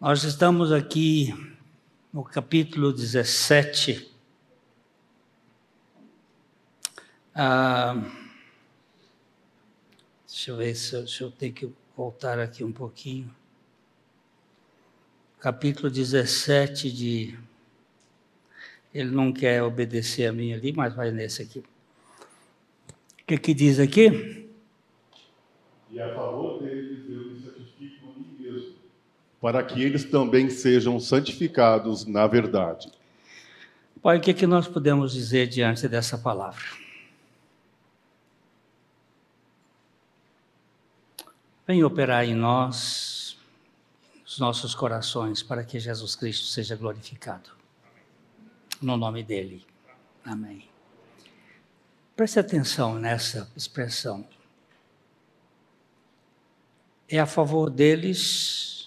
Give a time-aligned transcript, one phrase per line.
[0.00, 1.28] Nós estamos aqui
[2.10, 4.10] no capítulo 17.
[7.34, 8.02] Ah,
[10.26, 13.30] deixa eu ver se eu, se eu tenho que voltar aqui um pouquinho.
[15.38, 17.38] Capítulo 17 de.
[18.94, 21.58] Ele não quer obedecer a mim ali, mas vai nesse aqui.
[21.58, 24.48] O que, que diz aqui?
[25.90, 28.80] E a favor deles eu me santifico a mim mesmo,
[29.40, 32.92] para que eles também sejam santificados na verdade.
[34.02, 36.64] Pai, o que, que nós podemos dizer diante dessa palavra?
[41.66, 43.38] Vem operar em nós,
[44.22, 47.50] nos nossos corações, para que Jesus Cristo seja glorificado.
[48.80, 49.64] No nome dele.
[50.24, 50.68] Amém.
[52.16, 54.26] Preste atenção nessa expressão.
[57.08, 58.79] É a favor deles,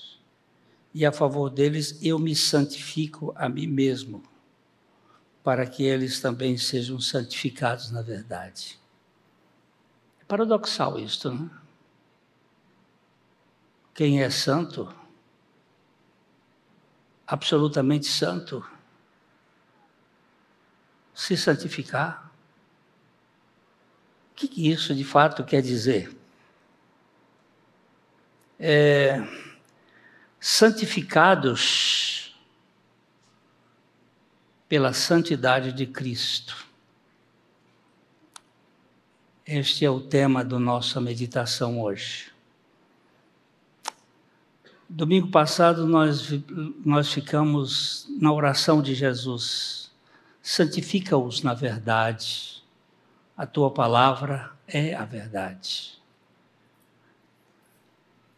[0.94, 4.24] e a favor deles eu me santifico a mim mesmo,
[5.44, 8.80] para que eles também sejam santificados na verdade.
[10.22, 11.50] É paradoxal isto, não?
[13.94, 14.94] Quem é santo,
[17.28, 18.66] absolutamente santo,
[21.14, 22.32] se santificar.
[24.32, 26.16] O que isso de fato quer dizer?
[28.60, 29.22] É,
[30.46, 32.36] santificados
[34.68, 36.68] pela santidade de Cristo.
[39.48, 42.30] Este é o tema da nossa meditação hoje.
[44.90, 46.28] Domingo passado nós,
[46.84, 49.94] nós ficamos na oração de Jesus.
[50.42, 52.62] Santifica-os na verdade.
[53.38, 56.03] A tua palavra é a verdade.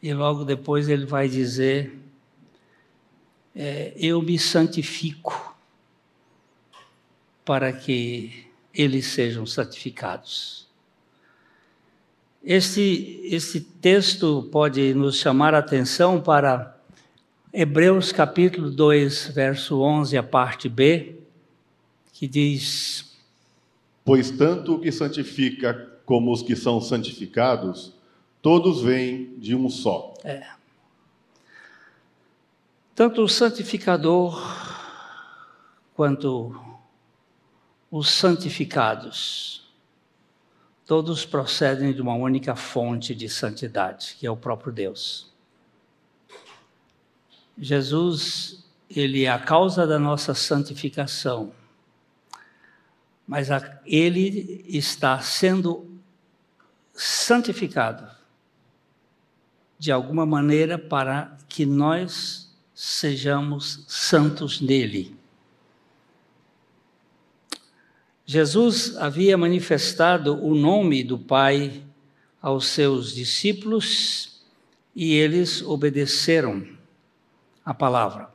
[0.06, 1.98] E logo depois ele vai dizer:
[3.56, 5.58] é, Eu me santifico
[7.44, 10.68] para que eles sejam santificados.
[12.44, 16.80] Este, este texto pode nos chamar a atenção para
[17.52, 21.16] Hebreus capítulo 2, verso 11, a parte B,
[22.14, 23.18] que diz:
[24.04, 25.74] Pois tanto o que santifica
[26.06, 27.95] como os que são santificados,
[28.46, 30.14] todos vêm de um só.
[30.24, 30.46] É.
[32.94, 34.40] Tanto o santificador
[35.96, 36.56] quanto
[37.90, 39.68] os santificados
[40.86, 45.34] todos procedem de uma única fonte de santidade, que é o próprio Deus.
[47.58, 51.52] Jesus, ele é a causa da nossa santificação,
[53.28, 53.48] mas
[53.88, 56.00] ele está sendo
[56.94, 58.15] santificado
[59.78, 65.16] de alguma maneira para que nós sejamos santos nele.
[68.26, 71.84] Jesus havia manifestado o nome do Pai
[72.42, 74.42] aos seus discípulos
[74.96, 76.68] e eles obedeceram
[77.64, 78.30] a palavra.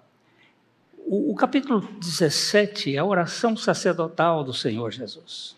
[0.98, 5.56] O, o, capítulo 17 é a oração sacerdotal do Senhor Jesus.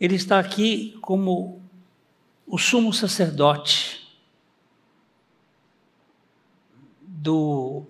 [0.00, 1.62] Ele está aqui como
[2.46, 3.95] o sumo sacerdote
[7.26, 7.82] do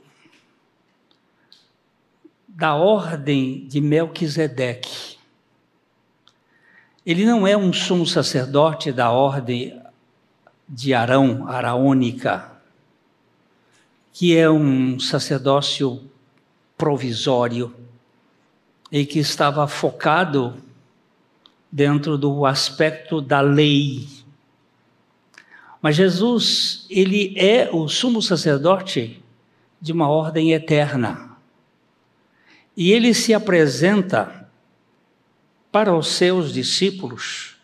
[2.49, 5.19] da ordem de Melquisedeque.
[7.05, 9.79] Ele não é um sumo sacerdote da ordem
[10.67, 12.51] de Arão, araônica,
[14.11, 16.03] que é um sacerdócio
[16.79, 17.77] provisório
[18.91, 20.57] e que estava focado
[21.71, 24.09] dentro do aspecto da lei.
[25.83, 29.23] Mas Jesus, ele é o sumo sacerdote
[29.81, 31.37] de uma ordem eterna.
[32.77, 34.49] E ele se apresenta
[35.71, 37.57] para os seus discípulos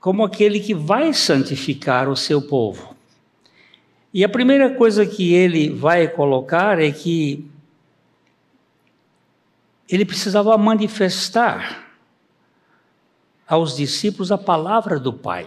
[0.00, 2.96] como aquele que vai santificar o seu povo.
[4.12, 7.48] E a primeira coisa que ele vai colocar é que
[9.88, 11.88] ele precisava manifestar
[13.46, 15.46] aos discípulos a palavra do Pai.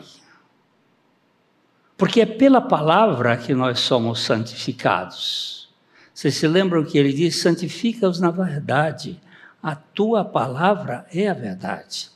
[1.97, 5.69] Porque é pela palavra que nós somos santificados.
[6.13, 9.19] Vocês se lembram que ele diz: santifica-os na verdade,
[9.61, 12.09] a tua palavra é a verdade.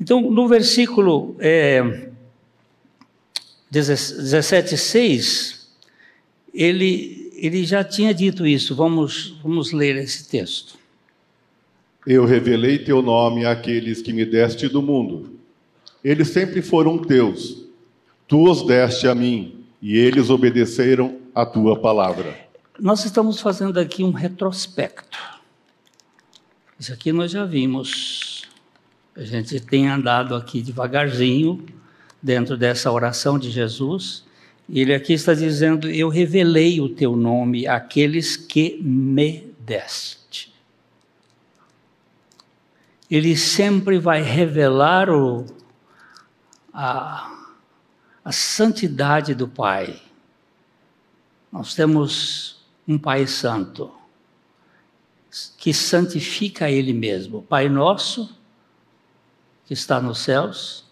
[0.00, 2.08] Então, no versículo é,
[3.72, 5.66] 17,6,
[6.52, 8.74] ele, ele já tinha dito isso.
[8.74, 10.78] Vamos, vamos ler esse texto.
[12.06, 15.38] Eu revelei teu nome àqueles que me deste do mundo.
[16.02, 17.63] Eles sempre foram teus.
[18.26, 22.38] Tu os deste a mim e eles obedeceram a tua palavra.
[22.80, 25.18] Nós estamos fazendo aqui um retrospecto.
[26.78, 28.48] Isso aqui nós já vimos.
[29.14, 31.64] A gente tem andado aqui devagarzinho
[32.22, 34.24] dentro dessa oração de Jesus.
[34.68, 40.52] Ele aqui está dizendo: Eu revelei o teu nome àqueles que me deste.
[43.10, 45.44] Ele sempre vai revelar o,
[46.72, 47.33] a,
[48.24, 50.00] a santidade do Pai.
[51.52, 53.92] Nós temos um Pai Santo
[55.58, 57.42] que santifica Ele mesmo.
[57.42, 58.34] Pai nosso,
[59.66, 60.84] que está nos céus,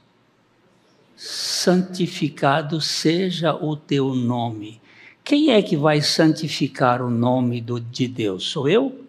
[1.17, 4.81] santificado seja o teu nome.
[5.25, 8.45] Quem é que vai santificar o nome do, de Deus?
[8.45, 9.07] Sou eu?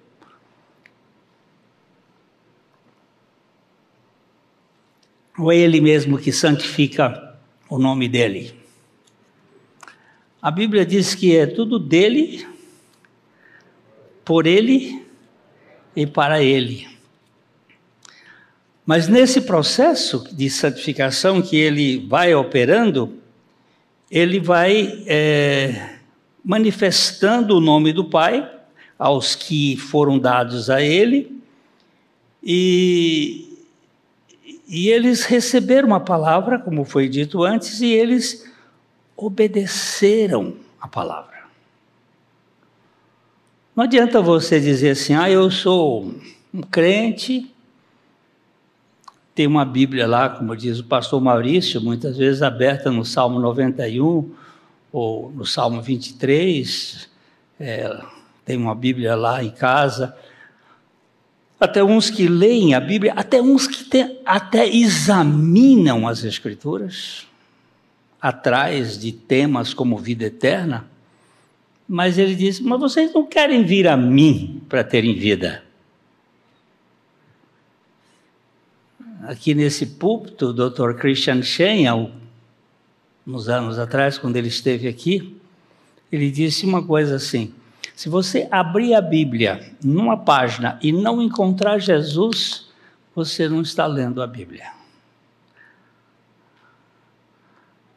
[5.38, 7.33] Ou é Ele mesmo que santifica
[7.74, 8.54] o nome dele?
[10.40, 12.46] A Bíblia diz que é tudo dele,
[14.24, 15.04] por ele
[15.96, 16.88] e para Ele.
[18.86, 23.18] Mas nesse processo de santificação que ele vai operando,
[24.12, 25.98] ele vai é,
[26.44, 28.50] manifestando o nome do Pai
[29.00, 31.42] aos que foram dados a ele,
[32.44, 33.53] e,
[34.68, 38.50] e eles receberam a palavra, como foi dito antes, e eles
[39.16, 41.44] obedeceram a palavra.
[43.76, 46.14] Não adianta você dizer assim, ah, eu sou
[46.54, 47.52] um crente,
[49.34, 54.32] tem uma Bíblia lá, como diz o pastor Maurício, muitas vezes aberta no Salmo 91
[54.92, 57.10] ou no Salmo 23,
[57.60, 58.00] é,
[58.46, 60.16] tem uma Bíblia lá em casa.
[61.60, 67.28] Até uns que leem a Bíblia, até uns tem, até examinam as Escrituras,
[68.20, 70.88] atrás de temas como vida eterna.
[71.88, 75.64] Mas ele disse: Mas vocês não querem vir a mim para terem vida.
[79.28, 80.96] Aqui nesse púlpito, o Dr.
[80.96, 81.86] Christian Shen,
[83.28, 85.38] uns anos atrás, quando ele esteve aqui,
[86.12, 87.54] ele disse uma coisa assim:
[87.96, 92.73] se você abrir a Bíblia numa página e não encontrar Jesus,
[93.16, 94.72] você não está lendo a Bíblia.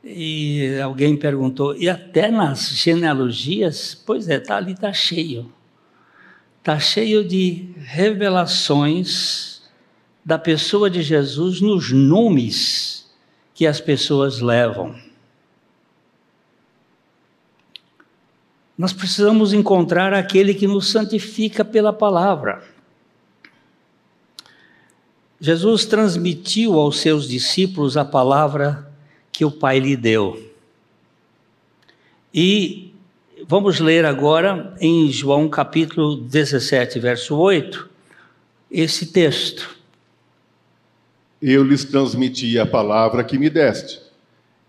[0.04, 3.94] E alguém perguntou, e até nas genealogias?
[4.06, 5.52] Pois é, tá ali, está cheio.
[6.58, 9.62] Está cheio de revelações
[10.24, 13.10] da pessoa de Jesus nos nomes
[13.54, 14.94] que as pessoas levam.
[18.76, 22.62] Nós precisamos encontrar aquele que nos santifica pela palavra.
[25.40, 28.90] Jesus transmitiu aos seus discípulos a palavra
[29.30, 30.42] que o Pai lhe deu.
[32.32, 32.94] E
[33.46, 37.88] vamos ler agora em João capítulo 17, verso 8,
[38.70, 39.76] esse texto.
[41.40, 44.00] Eu lhes transmiti a palavra que me deste.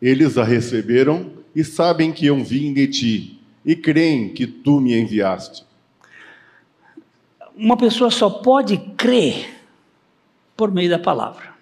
[0.02, 4.94] Eles a receberam e sabem que eu vim de ti, e creem que tu me
[5.00, 5.66] enviaste.
[7.56, 9.57] Uma pessoa só pode crer
[10.58, 11.56] por meio da palavra.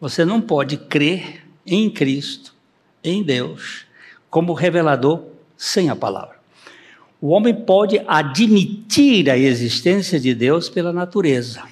[0.00, 2.54] Você não pode crer em Cristo,
[3.02, 3.86] em Deus,
[4.30, 5.24] como revelador
[5.56, 6.38] sem a palavra.
[7.20, 11.64] O homem pode admitir a existência de Deus pela natureza.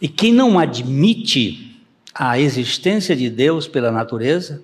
[0.00, 1.78] E quem não admite
[2.12, 4.62] a existência de Deus pela natureza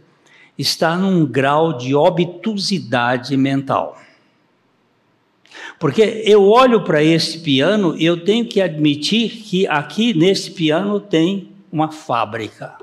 [0.59, 4.01] está num grau de obtusidade mental.
[5.79, 11.01] Porque eu olho para este piano e eu tenho que admitir que aqui nesse piano
[11.01, 12.77] tem uma fábrica.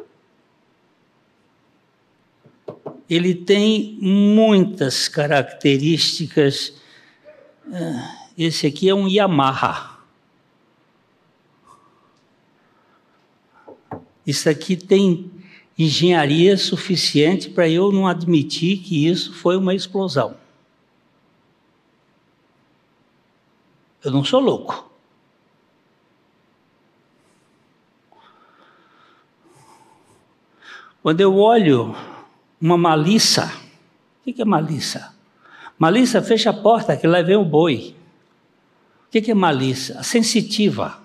[3.09, 6.73] Ele tem muitas características.
[7.71, 9.99] Ah, esse aqui é um Yamaha.
[14.25, 15.29] Isso aqui tem
[15.77, 20.42] engenharia suficiente para eu não admitir que isso foi uma explosão.
[24.03, 24.91] Eu não sou louco.
[31.01, 31.95] Quando eu olho
[32.59, 33.51] uma malícia,
[34.25, 35.09] o que é malícia?
[35.77, 37.95] Malícia fecha a porta que lá vem o boi.
[39.07, 39.99] O que é malícia?
[39.99, 40.97] A sensitiva.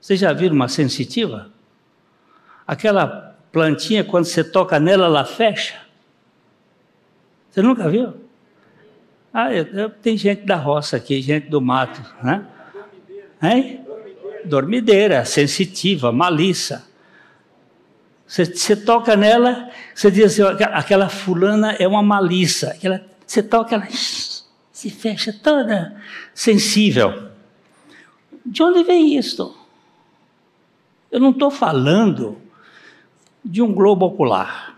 [0.00, 1.50] Vocês já viram uma sensitiva?
[2.66, 5.80] Aquela plantinha, quando você toca nela, ela fecha.
[7.50, 8.29] Você nunca viu?
[9.32, 12.44] Ah, eu, eu, tem gente da roça aqui, gente do mato, né?
[13.42, 13.86] Hein?
[14.44, 16.82] Dormideira, sensitiva, malícia.
[18.26, 22.70] Você, você toca nela, você diz assim, aquela fulana é uma malícia.
[22.70, 26.00] Aquela, você toca, ela se fecha toda
[26.34, 27.30] sensível.
[28.44, 29.56] De onde vem isso?
[31.10, 32.38] Eu não estou falando
[33.44, 34.69] de um globo ocular.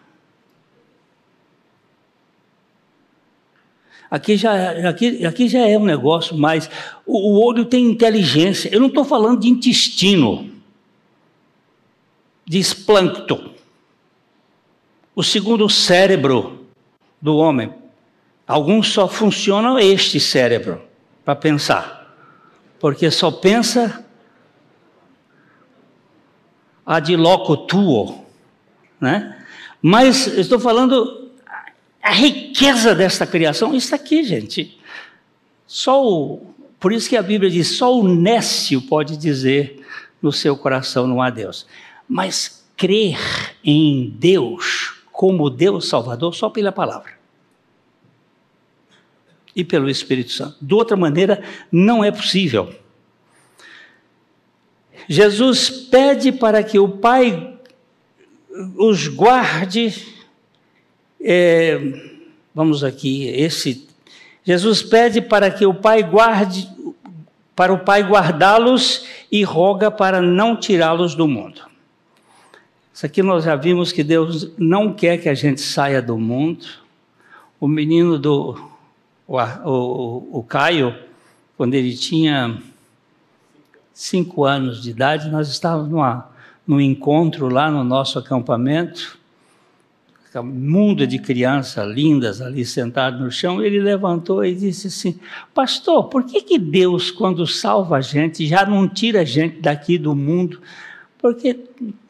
[4.13, 6.69] Aqui já, aqui, aqui já é um negócio mais.
[7.07, 8.69] O, o olho tem inteligência.
[8.71, 10.51] Eu não estou falando de intestino,
[12.45, 13.55] de esplâncton.
[15.15, 16.67] O segundo cérebro
[17.23, 17.73] do homem.
[18.47, 20.83] Alguns só funcionam este cérebro
[21.25, 22.15] para pensar,
[22.79, 24.05] porque só pensa
[26.85, 28.27] ad loco tuo,
[29.01, 29.43] né?
[29.81, 31.22] Mas estou falando
[32.03, 34.79] a riqueza desta criação, isso aqui, gente.
[35.67, 39.87] Só o, por isso que a Bíblia diz, só o nécio pode dizer
[40.21, 41.67] no seu coração não há Deus.
[42.09, 43.19] Mas crer
[43.65, 47.13] em Deus como Deus Salvador só pela palavra
[49.55, 50.57] e pelo Espírito Santo.
[50.61, 52.75] De outra maneira, não é possível.
[55.09, 57.59] Jesus pede para que o Pai
[58.77, 60.12] os guarde.
[61.23, 61.81] É,
[62.55, 63.89] vamos aqui, esse.
[64.45, 66.69] Jesus pede para que o Pai guarde,
[67.55, 71.63] para o Pai guardá-los e roga para não tirá-los do mundo.
[72.93, 76.67] Isso aqui nós já vimos que Deus não quer que a gente saia do mundo.
[77.59, 78.73] O menino do
[79.27, 80.95] o, o, o Caio,
[81.57, 82.61] quando ele tinha
[83.95, 86.29] cinco anos de idade, nós estávamos numa,
[86.67, 89.19] num encontro lá no nosso acampamento,
[90.41, 95.19] mundo de crianças lindas ali sentadas no chão, ele levantou e disse assim,
[95.53, 99.99] pastor, por que, que Deus, quando salva a gente, já não tira a gente daqui
[99.99, 100.61] do mundo?
[101.19, 101.61] Porque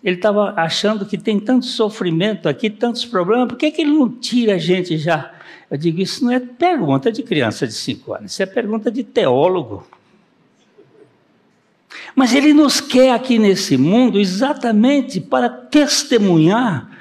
[0.05, 4.09] ele estava achando que tem tanto sofrimento aqui, tantos problemas, por que, que ele não
[4.09, 5.33] tira a gente já
[5.73, 9.03] eu digo, isso não é pergunta de criança de cinco anos, isso é pergunta de
[9.03, 9.87] teólogo.
[12.15, 16.92] Mas ele nos quer aqui nesse mundo exatamente para testemunhar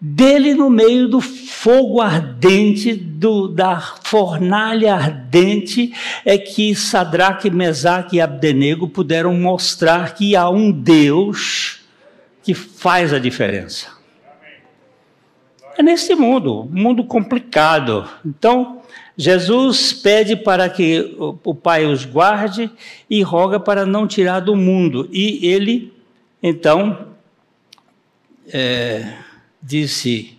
[0.00, 5.92] dele no meio do fogo ardente, do, da fornalha ardente,
[6.24, 11.80] é que Sadraque, Mesaque e Abdenego puderam mostrar que há um Deus
[12.42, 14.00] que faz a diferença
[15.80, 18.08] é nesse mundo, mundo complicado.
[18.24, 18.82] Então,
[19.16, 22.70] Jesus pede para que o Pai os guarde
[23.08, 25.08] e roga para não tirar do mundo.
[25.10, 25.92] E ele,
[26.42, 27.08] então,
[28.52, 29.14] é,
[29.62, 30.36] disse: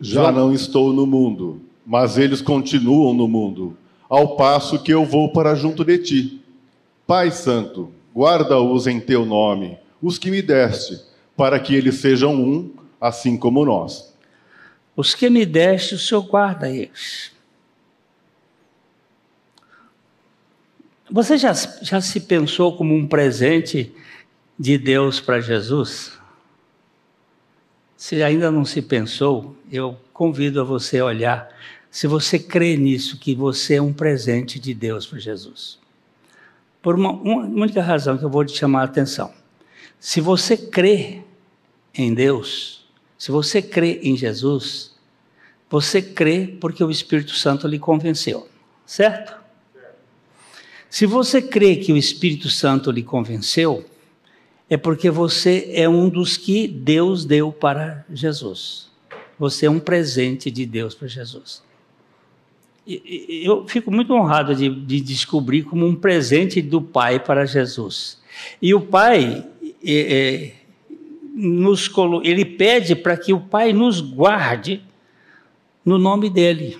[0.00, 3.76] Já não estou no mundo, mas eles continuam no mundo,
[4.08, 6.42] ao passo que eu vou para junto de ti.
[7.06, 11.00] Pai Santo, guarda-os em teu nome, os que me deste,
[11.36, 14.12] para que eles sejam um assim como nós.
[14.94, 17.32] Os que me deste, o Senhor guarda eles.
[21.10, 23.92] Você já, já se pensou como um presente
[24.58, 26.18] de Deus para Jesus?
[28.02, 31.48] Se ainda não se pensou, eu convido a você a olhar
[31.88, 35.78] se você crê nisso, que você é um presente de Deus para Jesus.
[36.82, 39.32] Por uma, uma única razão que eu vou te chamar a atenção.
[40.00, 41.22] Se você crê
[41.94, 42.84] em Deus,
[43.16, 44.96] se você crê em Jesus,
[45.70, 48.48] você crê porque o Espírito Santo lhe convenceu,
[48.84, 49.32] certo?
[50.90, 53.88] Se você crê que o Espírito Santo lhe convenceu,
[54.72, 58.90] é porque você é um dos que Deus deu para Jesus.
[59.38, 61.62] Você é um presente de Deus para Jesus.
[62.86, 68.18] Eu fico muito honrado de, de descobrir como um presente do Pai para Jesus.
[68.62, 69.46] E o Pai
[69.84, 70.52] é, é,
[71.34, 71.90] nos
[72.24, 74.82] ele pede para que o Pai nos guarde
[75.84, 76.78] no nome dele.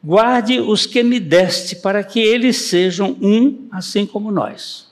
[0.00, 4.87] Guarde os que me deste, para que eles sejam um, assim como nós.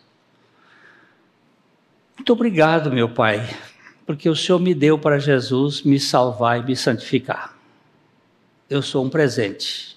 [2.26, 3.49] Muito obrigado, meu Pai,
[4.04, 7.56] porque o Senhor me deu para Jesus me salvar e me santificar.
[8.68, 9.97] Eu sou um presente.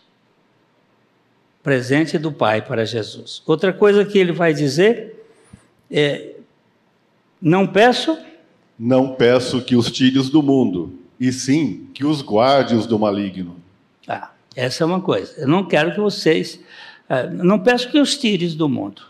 [1.63, 3.41] Presente do Pai para Jesus.
[3.47, 5.25] Outra coisa que ele vai dizer
[5.89, 6.35] é:
[7.41, 8.15] não peço
[8.77, 13.55] não peço que os tires do mundo, e sim que os guardes do maligno.
[14.07, 15.33] Ah, essa é uma coisa.
[15.35, 16.59] Eu não quero que vocês.
[17.09, 19.01] Uh, não peço que os tires do mundo,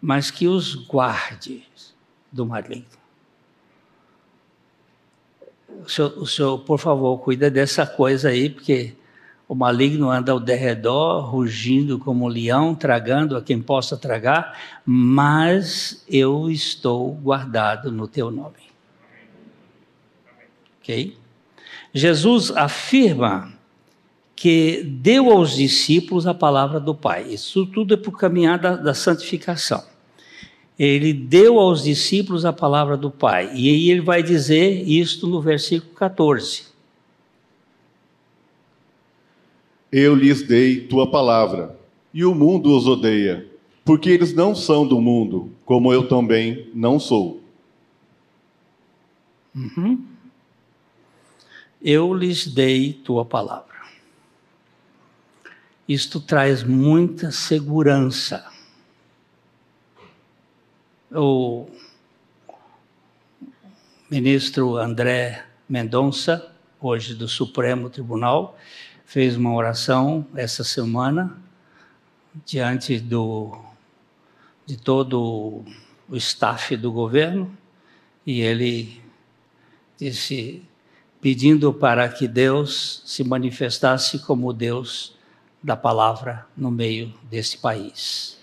[0.00, 1.94] mas que os guardes
[2.32, 2.86] do maligno.
[5.84, 8.94] O senhor, o senhor, por favor, cuida dessa coisa aí, porque
[9.48, 16.04] o maligno anda ao derredor, rugindo como um leão, tragando a quem possa tragar, mas
[16.08, 18.70] eu estou guardado no teu nome.
[20.80, 21.16] Ok?
[21.92, 23.52] Jesus afirma
[24.40, 27.26] que deu aos discípulos a palavra do Pai.
[27.28, 29.84] Isso tudo é por caminhar da, da santificação.
[30.78, 33.50] Ele deu aos discípulos a palavra do Pai.
[33.54, 36.64] E aí ele vai dizer isto no versículo 14.
[39.92, 41.78] Eu lhes dei tua palavra,
[42.14, 43.46] e o mundo os odeia,
[43.84, 47.42] porque eles não são do mundo, como eu também não sou.
[49.54, 50.02] Uhum.
[51.82, 53.69] Eu lhes dei tua palavra.
[55.90, 58.48] Isto traz muita segurança.
[61.10, 61.66] O
[64.08, 68.56] ministro André Mendonça, hoje do Supremo Tribunal,
[69.04, 71.36] fez uma oração essa semana
[72.46, 73.60] diante do,
[74.64, 75.64] de todo
[76.08, 77.52] o staff do governo
[78.24, 79.02] e ele
[79.98, 80.62] disse
[81.20, 85.18] pedindo para que Deus se manifestasse como Deus
[85.62, 88.38] da palavra no meio desse país.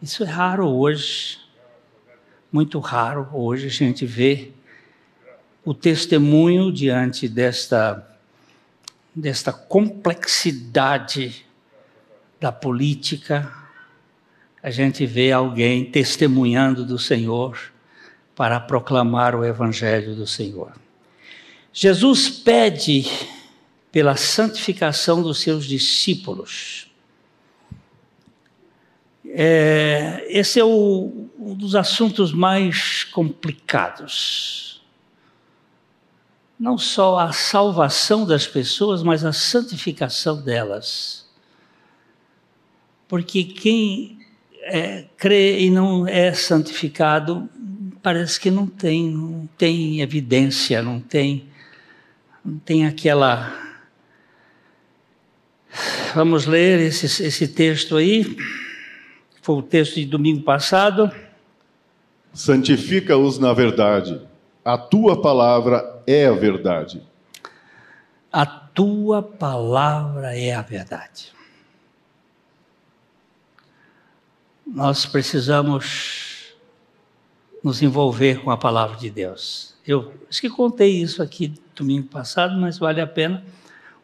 [0.00, 1.38] Isso é raro hoje,
[2.50, 4.52] muito raro hoje a gente vê
[5.64, 8.08] o testemunho diante desta
[9.14, 11.44] desta complexidade
[12.40, 13.52] da política,
[14.62, 17.72] a gente vê alguém testemunhando do Senhor
[18.34, 20.72] para proclamar o Evangelho do Senhor.
[21.72, 23.04] Jesus pede
[23.92, 26.90] pela santificação dos seus discípulos.
[29.26, 34.72] É, esse é o, um dos assuntos mais complicados
[36.62, 41.26] não só a salvação das pessoas, mas a santificação delas.
[43.08, 44.20] Porque quem
[44.60, 47.50] é, crê e não é santificado,
[48.00, 51.48] parece que não tem, não tem evidência, não tem,
[52.44, 53.52] não tem aquela.
[56.14, 58.36] Vamos ler esse, esse texto aí.
[59.40, 61.10] Foi o texto de domingo passado.
[62.32, 64.20] Santifica-os na verdade
[64.64, 67.02] a tua palavra é a verdade.
[68.32, 71.32] A tua palavra é a verdade.
[74.64, 76.54] Nós precisamos
[77.62, 79.74] nos envolver com a palavra de Deus.
[79.86, 83.44] Eu acho que contei isso aqui domingo passado, mas vale a pena.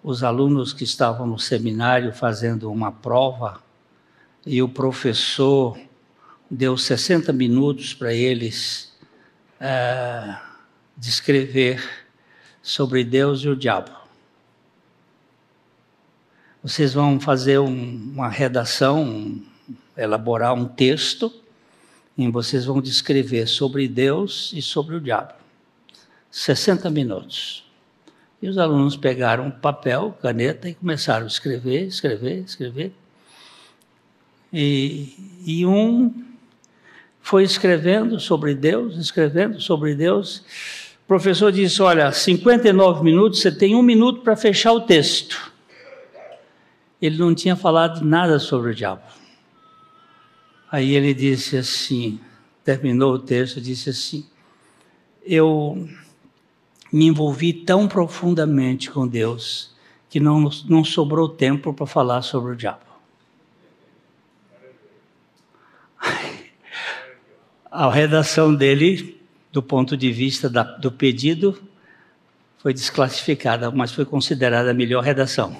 [0.09, 3.63] Os alunos que estavam no seminário fazendo uma prova
[4.47, 5.79] e o professor
[6.51, 8.91] deu 60 minutos para eles.
[9.61, 10.35] Uh,
[10.97, 11.87] descrever
[12.63, 13.91] sobre Deus e o diabo.
[16.63, 19.45] Vocês vão fazer um, uma redação, um,
[19.95, 21.31] elaborar um texto,
[22.17, 25.35] e vocês vão descrever sobre Deus e sobre o diabo.
[26.31, 27.68] 60 minutos.
[28.41, 32.93] E os alunos pegaram papel, caneta e começaram a escrever, escrever, escrever.
[34.53, 35.13] E,
[35.45, 36.15] e um
[37.21, 40.39] foi escrevendo sobre Deus, escrevendo sobre Deus,
[41.05, 45.53] o professor disse: Olha, 59 minutos, você tem um minuto para fechar o texto.
[47.01, 49.03] Ele não tinha falado nada sobre o diabo.
[50.71, 52.21] Aí ele disse assim:
[52.65, 54.27] terminou o texto, disse assim:
[55.25, 55.89] Eu
[56.93, 59.75] me envolvi tão profundamente com Deus
[60.09, 62.87] que não, não sobrou tempo para falar sobre o diabo.
[67.71, 69.19] A redação dele
[69.53, 71.59] do ponto de vista da, do pedido,
[72.59, 75.57] foi desclassificada, mas foi considerada a melhor redação.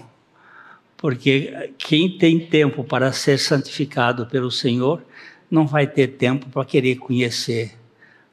[0.97, 5.03] Porque quem tem tempo para ser santificado pelo Senhor
[5.51, 7.77] não vai ter tempo para querer conhecer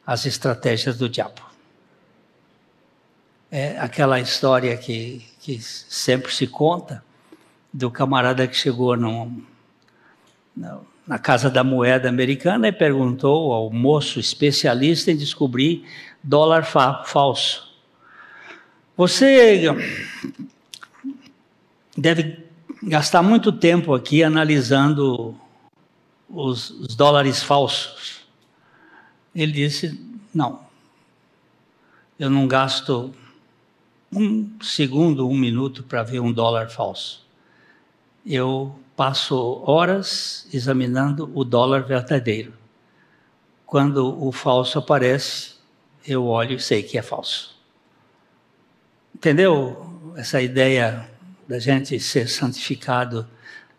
[0.06, 1.42] as estratégias do diabo.
[3.52, 7.04] É aquela história que, que sempre se conta
[7.72, 9.44] do camarada que chegou num
[11.08, 15.86] na Casa da Moeda Americana e perguntou ao moço especialista em descobrir
[16.24, 17.76] dólar fa falso.
[18.98, 19.64] Você
[21.96, 22.44] deve
[22.82, 25.36] gastar muito tempo aqui analisando
[26.30, 28.22] os, os dólares falsos.
[29.36, 30.00] Ele disse:
[30.34, 30.62] Não,
[32.18, 33.14] eu não gasto
[34.16, 37.26] um segundo, um minuto para ver um dólar falso.
[38.26, 42.54] Eu passo horas examinando o dólar verdadeiro.
[43.66, 45.56] Quando o falso aparece,
[46.08, 47.56] eu olho e sei que é falso.
[49.14, 51.10] Entendeu essa ideia
[51.48, 53.28] da gente ser santificado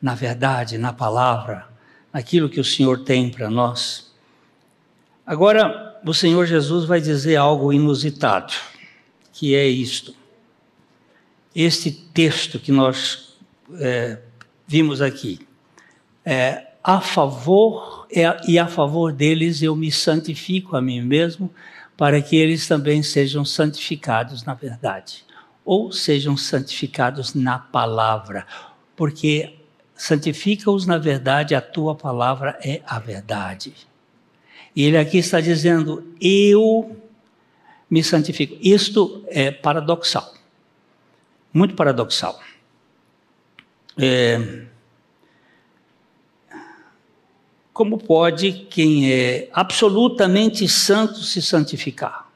[0.01, 1.67] na verdade, na palavra,
[2.13, 4.15] naquilo que o Senhor tem para nós.
[5.27, 8.53] Agora, o Senhor Jesus vai dizer algo inusitado,
[9.33, 10.15] que é isto.
[11.59, 13.35] Este texto que nós
[13.81, 14.19] é,
[14.69, 15.41] vimos aqui,
[16.23, 21.51] é, a favor é, e a favor deles eu me santifico a mim mesmo,
[21.97, 25.25] para que eles também sejam santificados na verdade,
[25.65, 28.47] ou sejam santificados na palavra,
[28.95, 29.55] porque
[29.95, 33.73] santifica-os na verdade, a tua palavra é a verdade.
[34.77, 37.01] E ele aqui está dizendo: eu
[37.91, 38.59] me santifico.
[38.61, 40.36] Isto é paradoxal,
[41.57, 42.39] muito paradoxal.
[43.99, 44.67] É,
[47.73, 52.31] como pode quem é absolutamente santo se santificar?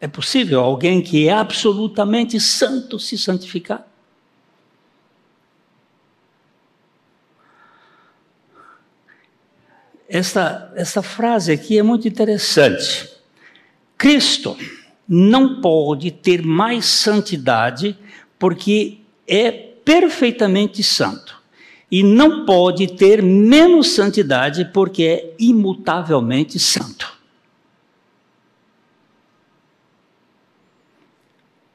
[0.00, 3.84] É possível alguém que é absolutamente santo se santificar?
[10.08, 13.10] Essa, essa frase aqui é muito interessante.
[13.96, 14.56] Cristo
[15.14, 17.98] não pode ter mais santidade
[18.38, 21.38] porque é perfeitamente santo.
[21.90, 27.12] E não pode ter menos santidade porque é imutavelmente santo.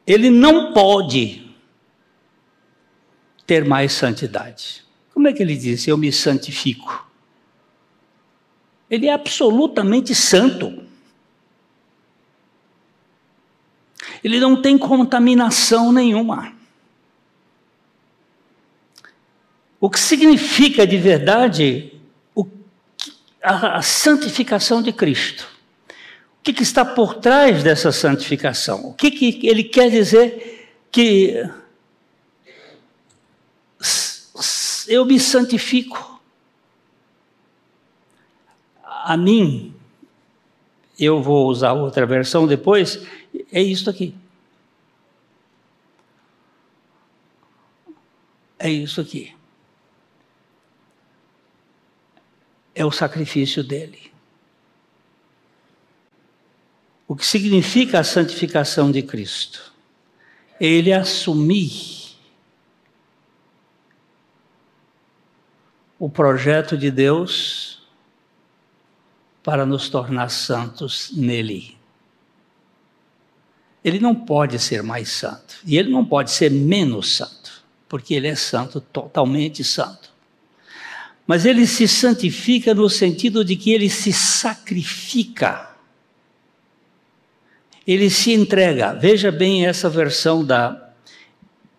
[0.08, 1.47] Ele não pode
[3.45, 4.84] ter mais santidade.
[5.13, 5.91] Como é que ele disse?
[5.91, 7.08] Eu me santifico.
[8.89, 10.87] Ele é absolutamente santo.
[14.23, 16.53] Ele não tem contaminação nenhuma.
[19.80, 21.93] O que significa de verdade
[23.41, 25.47] a, santificação de Cristo?
[26.39, 28.86] O que, que, está por trás dessa santificação?
[28.88, 31.49] O que, que ele quer dizer que
[34.88, 36.17] eu me santifico?
[39.08, 39.73] a mim,
[40.99, 43.08] eu vou usar outra versão depois,
[43.52, 44.15] é isso aqui.
[48.60, 49.36] É isso aqui.
[52.73, 54.12] É o sacrifício dele.
[57.08, 59.73] O que significa a santificação de Cristo?
[60.60, 62.17] Ele assumir
[65.97, 67.82] o projeto de Deus
[69.41, 71.76] para nos tornar santos nele.
[73.88, 75.56] Ele não pode ser mais santo.
[75.65, 80.12] E ele não pode ser menos santo, porque ele é santo, totalmente santo.
[81.26, 85.69] Mas ele se santifica no sentido de que ele se sacrifica.
[87.88, 88.91] Ele se entrega.
[88.91, 90.91] Veja bem essa versão da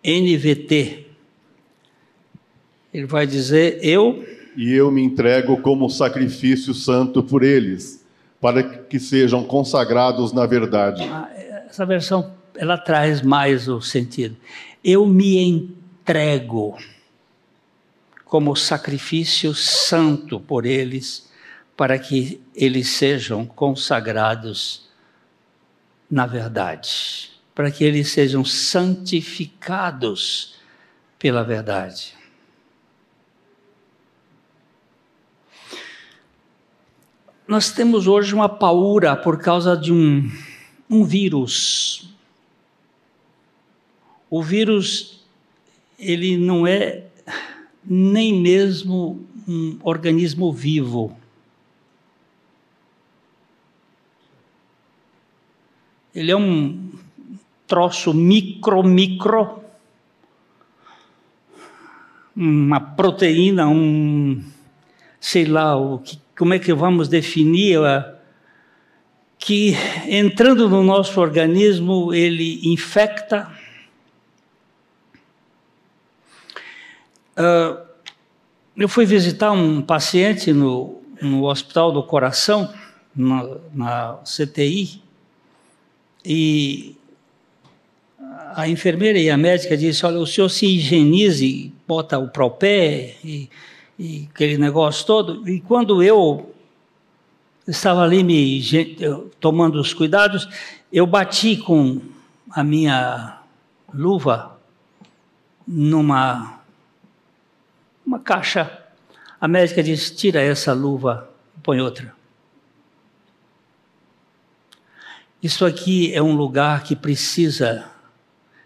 [0.03, 1.09] NVT.
[2.95, 4.25] Ele vai dizer: Eu
[4.57, 8.03] e eu me entrego como sacrifício santo por eles,
[8.41, 11.03] para que sejam consagrados na verdade.
[11.05, 11.29] Ah,
[11.69, 14.37] essa versão ela traz mais o sentido.
[14.83, 16.77] Eu me entrego
[18.25, 21.31] como sacrifício santo por eles,
[21.77, 24.89] para que eles sejam consagrados
[26.11, 30.57] na verdade, para que eles sejam santificados
[31.19, 32.15] pela verdade.
[37.47, 40.31] Nós temos hoje uma paura por causa de um,
[40.89, 42.09] um vírus.
[44.31, 45.25] O vírus,
[45.99, 47.05] ele não é
[47.85, 51.17] nem mesmo um organismo vivo.
[56.15, 56.91] Ele é um
[57.67, 59.63] troço micro, micro,
[62.35, 64.43] uma proteína, um,
[65.21, 67.81] sei lá o que como é que vamos definir
[69.49, 69.75] que
[70.07, 73.51] entrando no nosso organismo ele infecta.
[77.35, 77.81] Uh,
[78.77, 82.71] eu fui visitar um paciente no, no Hospital do Coração,
[83.17, 85.03] na, na CTI,
[86.23, 86.95] e
[88.55, 93.49] a enfermeira e a médica disse: Olha, o senhor se higienize, bota o propé e
[93.99, 95.49] e aquele negócio todo.
[95.49, 96.55] E quando eu
[97.71, 98.63] estava ali me
[99.39, 100.49] tomando os cuidados,
[100.93, 102.01] eu bati com
[102.51, 103.41] a minha
[103.93, 104.59] luva
[105.67, 106.59] numa
[108.05, 108.85] uma caixa.
[109.39, 111.31] A médica disse: tira essa luva,
[111.63, 112.17] põe outra.
[115.43, 117.89] Isso aqui é um lugar que precisa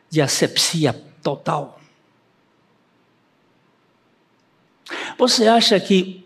[0.08, 1.80] de asepsia total.
[5.18, 6.21] Você acha que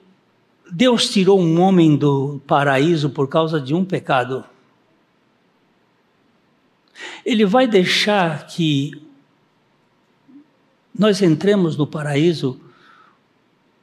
[0.71, 4.45] Deus tirou um homem do paraíso por causa de um pecado?
[7.25, 9.01] Ele vai deixar que
[10.99, 12.61] nós entremos no paraíso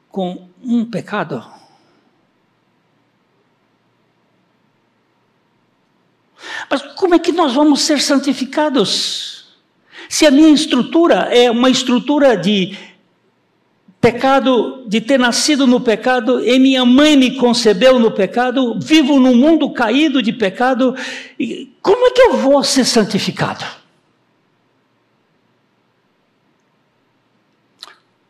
[0.10, 1.44] com um pecado?
[6.70, 9.56] Mas como é que nós vamos ser santificados?
[10.10, 12.78] Se a minha estrutura é uma estrutura de
[14.04, 19.34] pecado, de ter nascido no pecado, e minha mãe me concebeu no pecado, vivo num
[19.34, 20.94] mundo caído de pecado,
[21.82, 23.64] como é que eu vou ser santificado?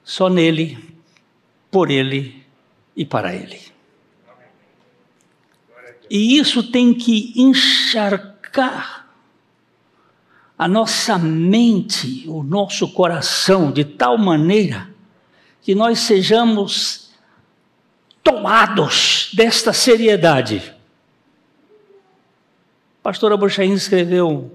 [0.04, 0.78] Só nele,
[1.72, 2.46] por ele
[2.96, 3.60] e para ele.
[6.08, 9.08] E isso tem que encharcar
[10.56, 14.93] a nossa mente, o nosso coração, de tal maneira
[15.64, 17.10] que nós sejamos
[18.22, 20.74] tomados desta seriedade.
[23.00, 23.36] A pastora
[23.74, 24.52] escreveu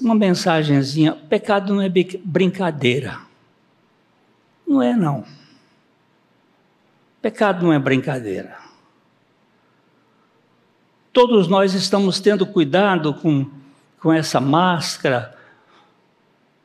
[0.00, 1.90] uma mensagenzinha: pecado não é
[2.24, 3.20] brincadeira.
[4.66, 5.24] Não é, não.
[7.20, 8.56] Pecado não é brincadeira.
[11.12, 13.48] Todos nós estamos tendo cuidado com,
[14.00, 15.36] com essa máscara,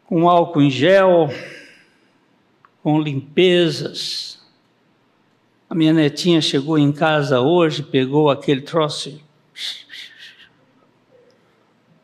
[0.06, 1.30] com álcool em gel,
[2.84, 4.40] com limpezas.
[5.70, 9.22] A minha netinha chegou em casa hoje, pegou aquele troço.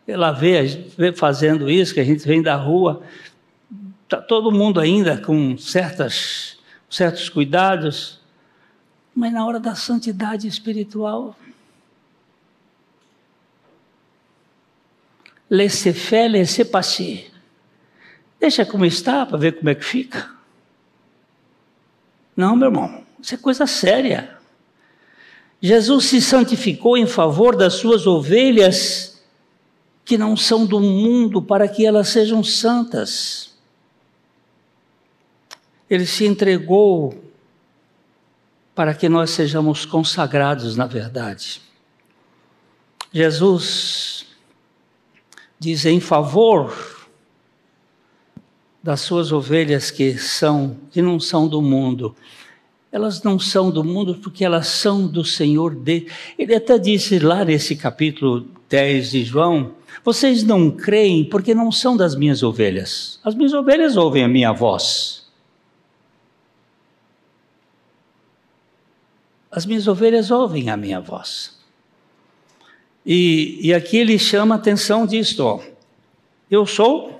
[0.07, 0.63] Ela vê,
[0.95, 3.01] vê fazendo isso, que a gente vem da rua,
[4.03, 8.21] está todo mundo ainda com certas, certos cuidados,
[9.15, 11.35] mas na hora da santidade espiritual,
[15.49, 17.31] laissez-faire, laissez-passer.
[18.39, 20.34] Deixa como está para ver como é que fica.
[22.35, 24.37] Não, meu irmão, isso é coisa séria.
[25.61, 29.23] Jesus se santificou em favor das suas ovelhas
[30.03, 33.55] que não são do mundo, para que elas sejam santas.
[35.89, 37.23] Ele se entregou
[38.75, 41.61] para que nós sejamos consagrados na verdade.
[43.11, 44.25] Jesus
[45.57, 46.94] diz em favor
[48.85, 52.15] das suas ovelhas que são que não são do mundo.
[52.91, 56.05] Elas não são do mundo porque elas são do Senhor de.
[56.37, 59.71] Ele até disse lá nesse capítulo 10 de João:
[60.03, 63.19] Vocês não creem porque não são das minhas ovelhas.
[63.23, 65.25] As minhas ovelhas ouvem a minha voz.
[69.49, 71.57] As minhas ovelhas ouvem a minha voz.
[73.03, 75.59] E, e aqui ele chama a atenção disto: ó.
[76.51, 77.14] Eu sou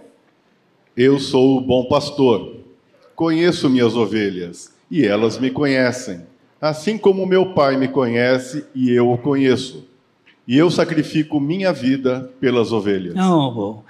[0.95, 2.55] eu sou o bom pastor.
[3.15, 6.21] Conheço minhas ovelhas e elas me conhecem,
[6.61, 9.85] assim como meu Pai me conhece e eu o conheço.
[10.47, 13.15] E eu sacrifico minha vida pelas ovelhas.
[13.15, 13.83] Não,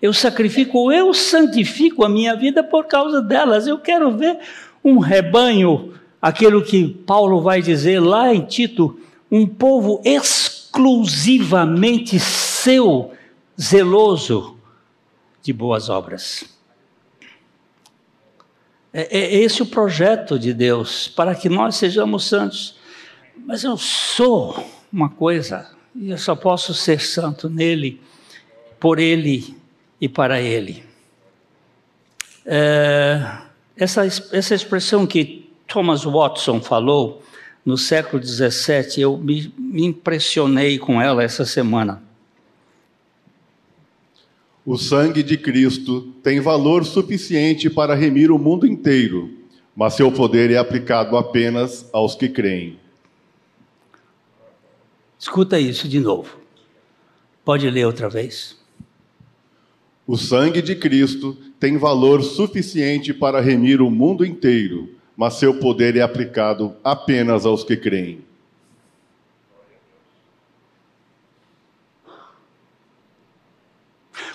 [0.00, 3.66] eu sacrifico, eu santifico a minha vida por causa delas.
[3.66, 4.38] Eu quero ver
[4.84, 8.98] um rebanho, aquilo que Paulo vai dizer lá em Tito,
[9.30, 13.12] um povo exclusivamente seu,
[13.58, 14.58] zeloso
[15.42, 16.44] de boas obras.
[18.92, 22.76] É, é esse o projeto de Deus, para que nós sejamos santos.
[23.44, 28.00] Mas eu sou uma coisa, e eu só posso ser santo nele,
[28.78, 29.56] por ele
[30.00, 30.84] e para ele.
[32.44, 33.38] É,
[33.76, 37.22] essa, essa expressão que Thomas Watson falou
[37.64, 42.02] no século XVII, eu me, me impressionei com ela essa semana.
[44.64, 49.28] O sangue de Cristo tem valor suficiente para remir o mundo inteiro,
[49.74, 52.78] mas seu poder é aplicado apenas aos que creem.
[55.18, 56.38] Escuta isso de novo.
[57.44, 58.56] Pode ler outra vez.
[60.06, 65.96] O sangue de Cristo tem valor suficiente para remir o mundo inteiro, mas seu poder
[65.96, 68.20] é aplicado apenas aos que creem.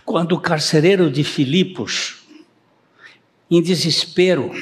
[0.07, 2.19] Quando o carcereiro de Filipos,
[3.51, 4.53] em desespero,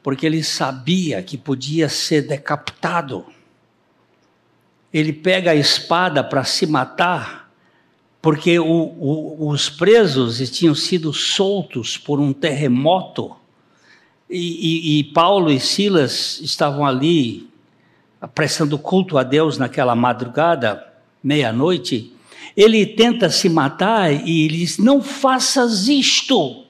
[0.00, 3.26] porque ele sabia que podia ser decapitado,
[4.94, 7.52] ele pega a espada para se matar,
[8.22, 13.34] porque o, o, os presos tinham sido soltos por um terremoto,
[14.30, 17.50] e, e, e Paulo e Silas estavam ali
[18.36, 20.86] prestando culto a Deus naquela madrugada,
[21.24, 22.11] meia-noite,
[22.56, 26.64] ele tenta se matar e ele diz: Não faças isto.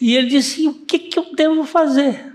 [0.00, 2.32] E ele disse: O que, que eu devo fazer?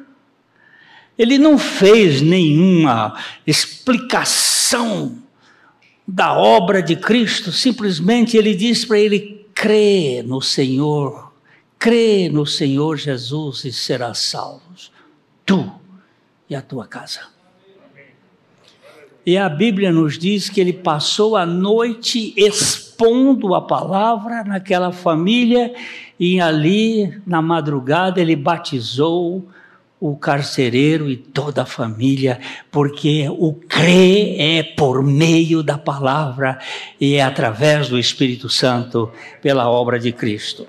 [1.17, 5.21] Ele não fez nenhuma explicação
[6.07, 11.33] da obra de Cristo, simplesmente ele disse para ele: crê no Senhor,
[11.77, 14.61] crê no Senhor Jesus e serás salvo,
[15.45, 15.69] tu
[16.49, 17.36] e a tua casa.
[19.27, 25.73] E a Bíblia nos diz que ele passou a noite expondo a palavra naquela família,
[26.17, 29.45] e ali, na madrugada, ele batizou
[29.99, 32.39] o carcereiro e toda a família,
[32.71, 36.57] porque o crer é por meio da palavra
[36.97, 39.11] e é através do Espírito Santo
[39.41, 40.65] pela obra de Cristo.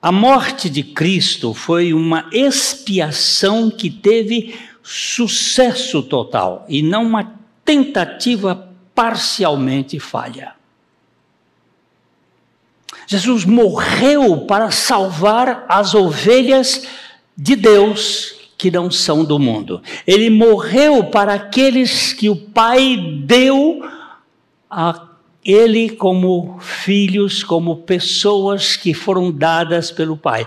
[0.00, 4.54] A morte de Cristo foi uma expiação que teve
[4.90, 10.54] sucesso total e não uma tentativa parcialmente falha.
[13.06, 16.86] Jesus morreu para salvar as ovelhas
[17.36, 19.82] de Deus que não são do mundo.
[20.06, 23.86] Ele morreu para aqueles que o Pai deu
[24.70, 25.06] a
[25.44, 30.46] ele como filhos, como pessoas que foram dadas pelo Pai.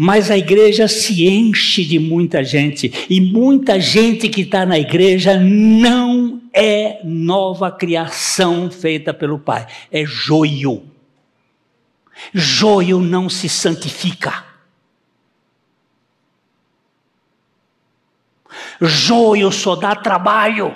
[0.00, 5.36] Mas a igreja se enche de muita gente, e muita gente que está na igreja
[5.40, 10.84] não é nova criação feita pelo Pai, é joio.
[12.32, 14.44] Joio não se santifica.
[18.80, 20.72] Joio só dá trabalho.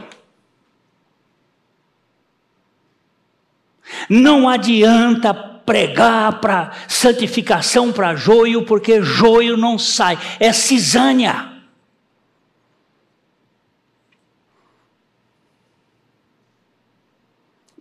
[4.11, 11.51] Não adianta pregar para santificação para joio, porque joio não sai, é cisânia.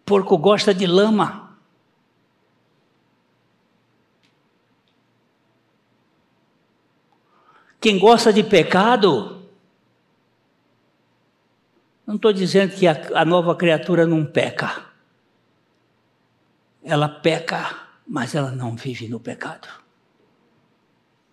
[0.05, 1.57] Porco gosta de lama.
[7.79, 9.41] Quem gosta de pecado,
[12.05, 14.90] não estou dizendo que a, a nova criatura não peca.
[16.91, 19.67] Ela peca, mas ela não vive no pecado.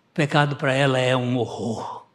[0.09, 2.05] O pecado para ela é um horror.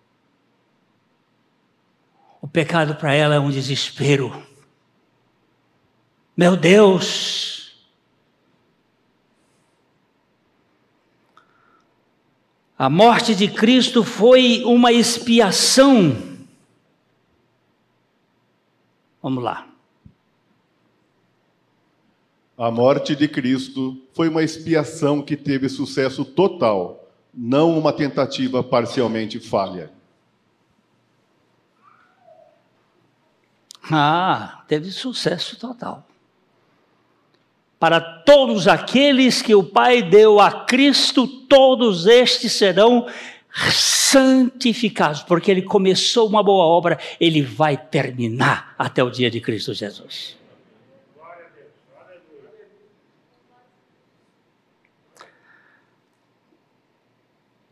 [2.41, 4.47] O pecado para ela é um desespero.
[6.35, 7.55] Meu Deus,
[12.77, 16.17] A morte de Cristo foi uma expiação.
[19.23, 19.74] Vamos lá.
[22.57, 29.41] A morte de Cristo foi uma expiação que teve sucesso total, não uma tentativa parcialmente
[29.41, 29.91] falha.
[33.91, 36.07] Ah, teve sucesso total
[37.85, 43.07] para todos aqueles que o Pai deu a Cristo, todos estes serão
[43.71, 49.75] santificados, porque ele começou uma boa obra, ele vai terminar até o dia de Cristo
[49.75, 50.35] Jesus.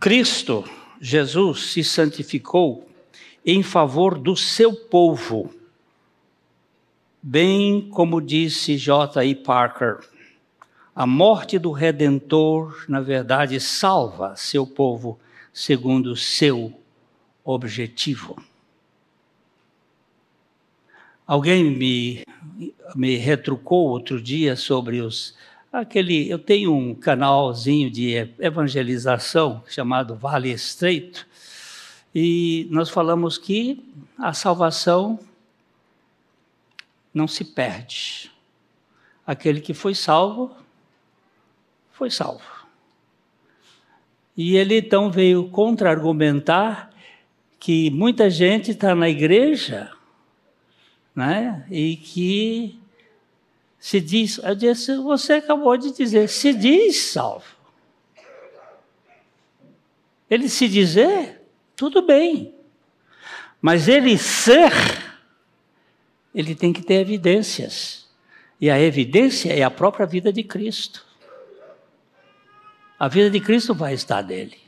[0.02, 0.64] Cristo,
[1.00, 2.90] Jesus, se santificou
[3.46, 5.62] em favor do seu povo
[7.24, 9.36] Bem como disse J.I.
[9.36, 10.00] Parker,
[10.92, 15.20] a morte do Redentor, na verdade, salva seu povo
[15.52, 16.76] segundo seu
[17.44, 18.42] objetivo.
[21.24, 22.24] Alguém me,
[22.96, 25.36] me retrucou outro dia sobre os.
[25.72, 31.26] Aquele, eu tenho um canalzinho de evangelização chamado Vale Estreito,
[32.14, 33.82] e nós falamos que
[34.18, 35.18] a salvação
[37.14, 38.30] não se perde.
[39.26, 40.54] Aquele que foi salvo,
[41.90, 42.66] foi salvo.
[44.36, 46.90] E ele então veio contra-argumentar
[47.58, 49.90] que muita gente está na igreja
[51.16, 52.81] né, e que
[53.82, 57.44] se diz, eu disse, você acabou de dizer, se diz salvo.
[60.30, 61.42] Ele se dizer,
[61.74, 62.54] tudo bem.
[63.60, 64.70] Mas ele ser
[66.32, 68.08] ele tem que ter evidências.
[68.60, 71.04] E a evidência é a própria vida de Cristo.
[72.96, 74.61] A vida de Cristo vai estar nele.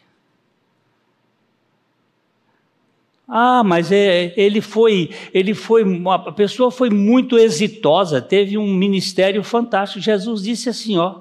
[3.27, 9.43] Ah, mas é, ele foi, ele foi, a pessoa foi muito exitosa, teve um ministério
[9.43, 10.01] fantástico.
[10.01, 11.21] Jesus disse assim, ó,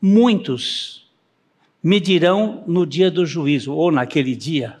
[0.00, 1.08] muitos
[1.82, 4.78] me dirão no dia do juízo ou naquele dia,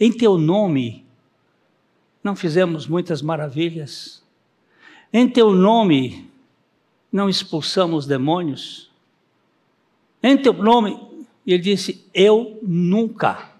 [0.00, 1.04] em teu nome
[2.22, 4.22] não fizemos muitas maravilhas.
[5.12, 6.28] Em teu nome
[7.10, 8.90] não expulsamos demônios.
[10.22, 11.00] Em teu nome,
[11.46, 13.52] ele disse: Eu nunca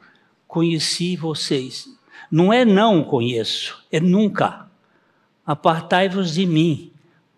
[0.46, 1.97] conheci vocês.
[2.30, 4.68] Não é não conheço, é nunca.
[5.46, 6.92] Apartai-vos de mim,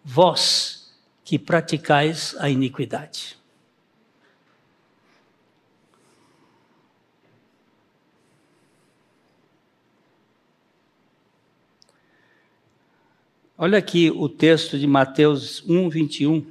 [0.04, 0.92] vós
[1.24, 3.38] que praticais a iniquidade.
[13.56, 16.46] Olha aqui o texto de Mateus 1, 21.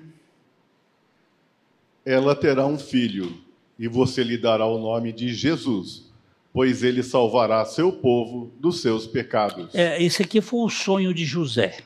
[2.05, 3.35] Ela terá um filho,
[3.79, 6.08] e você lhe dará o nome de Jesus,
[6.53, 9.73] pois ele salvará seu povo dos seus pecados.
[9.73, 11.77] É, esse aqui foi o sonho de José.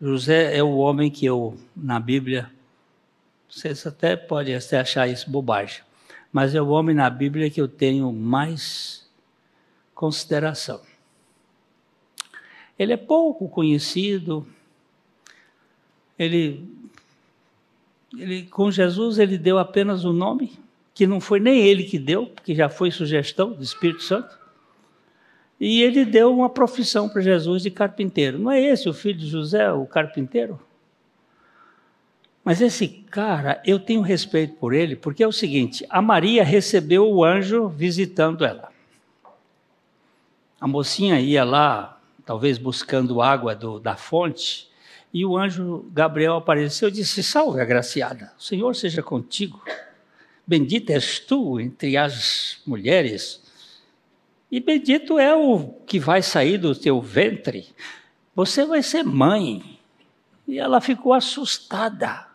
[0.00, 2.50] José é o homem que eu, na Bíblia,
[3.48, 5.82] vocês até podem até achar isso bobagem,
[6.32, 9.08] mas é o homem na Bíblia que eu tenho mais
[9.94, 10.80] consideração.
[12.78, 14.46] Ele é pouco conhecido.
[16.18, 16.68] Ele,
[18.16, 20.58] ele, com Jesus, ele deu apenas o nome,
[20.94, 24.38] que não foi nem ele que deu, porque já foi sugestão do Espírito Santo.
[25.60, 28.38] E ele deu uma profissão para Jesus de carpinteiro.
[28.38, 30.60] Não é esse o filho de José, o carpinteiro?
[32.44, 37.10] Mas esse cara, eu tenho respeito por ele, porque é o seguinte: a Maria recebeu
[37.10, 38.70] o anjo visitando ela.
[40.60, 44.68] A mocinha ia lá talvez buscando água do, da fonte,
[45.12, 49.62] e o anjo Gabriel apareceu e disse: Salve, agraciada, o Senhor seja contigo.
[50.46, 53.42] Bendita és tu entre as mulheres,
[54.50, 57.66] e bendito é o que vai sair do teu ventre.
[58.34, 59.78] Você vai ser mãe.
[60.46, 62.26] E ela ficou assustada.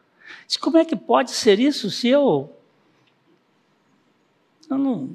[0.46, 2.52] Disse: Como é que pode ser isso se eu.
[4.70, 5.10] Eu não,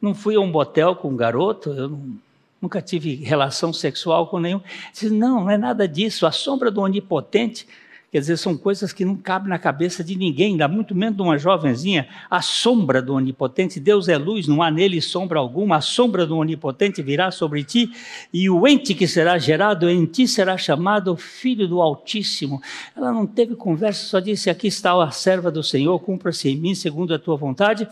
[0.00, 2.18] não fui a um botel com um garoto, eu não
[2.62, 4.60] nunca tive relação sexual com nenhum.
[4.92, 6.24] Diz, não, não é nada disso.
[6.24, 7.66] A sombra do onipotente,
[8.12, 11.22] quer dizer, são coisas que não cabem na cabeça de ninguém, ainda muito menos de
[11.22, 12.06] uma jovenzinha.
[12.28, 15.76] A sombra do onipotente, Deus é luz, não há nele sombra alguma.
[15.76, 17.90] A sombra do onipotente virá sobre ti,
[18.30, 22.60] e o ente que será gerado em ti será chamado Filho do Altíssimo.
[22.94, 26.74] Ela não teve conversa, só disse: Aqui está a serva do Senhor, cumpra-se em mim
[26.74, 27.88] segundo a tua vontade.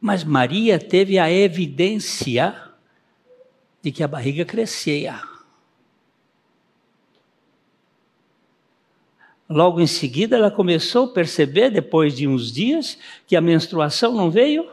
[0.00, 2.52] Mas Maria teve a evidência
[3.80, 5.20] de que a barriga crescia.
[9.50, 12.96] Logo em seguida, ela começou a perceber, depois de uns dias,
[13.26, 14.64] que a menstruação não veio,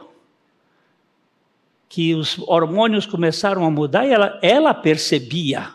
[1.88, 5.72] que os hormônios começaram a mudar e ela, ela percebia.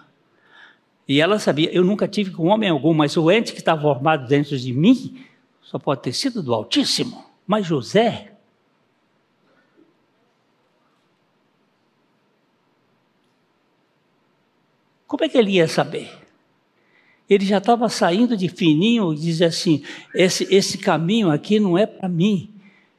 [1.06, 4.26] E ela sabia, eu nunca tive com homem algum, mas o ente que estava formado
[4.26, 5.22] dentro de mim
[5.62, 7.26] só pode ter sido do Altíssimo.
[7.46, 8.30] Mas José,
[15.14, 16.23] Como é que ele ia saber?
[17.30, 21.86] Ele já estava saindo de fininho e dizia assim: esse, esse caminho aqui não é
[21.86, 22.50] para mim.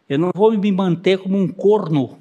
[0.08, 2.18] Eu não vou me manter como um corno.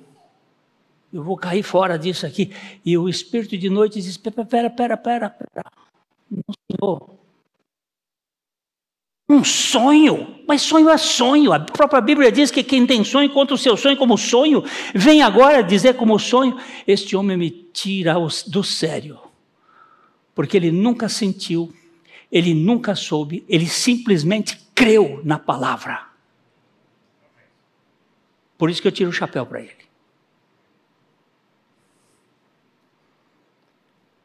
[1.12, 2.52] Eu vou cair fora disso aqui.
[2.84, 5.72] E o espírito de noite diz: pera, pera, pera, pera, pera.
[6.30, 7.10] Não, senhor.
[9.30, 11.54] Um sonho, mas sonho é sonho.
[11.54, 14.64] A própria Bíblia diz que quem tem sonho conta o seu sonho como sonho.
[14.94, 18.16] Vem agora dizer como sonho: Este homem me tira
[18.48, 19.20] do sério
[20.36, 21.74] porque ele nunca sentiu,
[22.34, 26.08] ele nunca soube, ele simplesmente creu na palavra.
[28.58, 29.84] Por isso que eu tiro o chapéu para ele.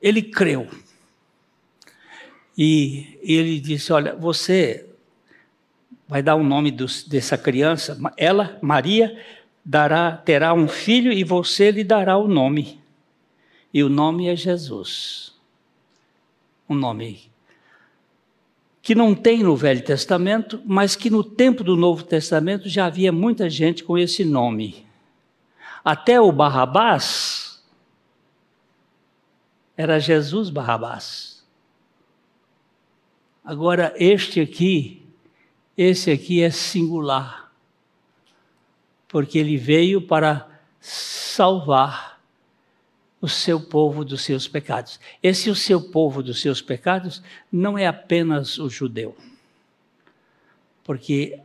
[0.01, 0.69] Ele creu.
[2.57, 4.89] E ele disse: Olha, você
[6.09, 9.23] vai dar o nome dos, dessa criança, ela, Maria,
[9.65, 12.81] dará, terá um filho e você lhe dará o nome.
[13.75, 15.29] E o nome é Jesus
[16.69, 17.31] um nome
[18.89, 23.13] que não tem no Velho Testamento, mas que no tempo do Novo Testamento já havia
[23.13, 24.87] muita gente com esse nome.
[25.85, 27.63] Até o Barrabás
[29.77, 31.47] era Jesus Barrabás.
[33.45, 35.07] Agora, este aqui,
[35.77, 37.53] esse aqui é singular,
[39.07, 40.49] porque ele veio para
[40.81, 42.18] salvar
[43.21, 45.01] o seu povo dos seus pecados.
[45.23, 49.17] Esse o seu povo dos seus pecados não é apenas o judeu.
[50.85, 51.41] Porque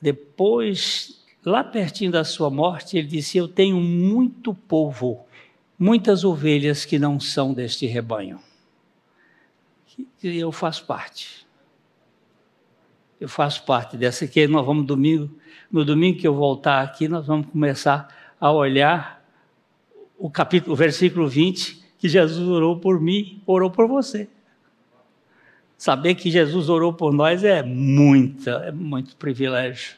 [0.00, 5.26] depois, lá pertinho da sua morte, ele disse: Eu tenho muito povo,
[5.78, 8.40] muitas ovelhas que não são deste rebanho.
[10.22, 11.46] E eu faço parte.
[13.20, 15.30] Eu faço parte dessa que nós vamos domingo,
[15.70, 19.25] no domingo que eu voltar aqui, nós vamos começar a olhar
[20.18, 24.28] o capítulo, o versículo 20, que Jesus orou por mim, orou por você.
[25.76, 29.96] Saber que Jesus orou por nós é muita, é muito privilégio.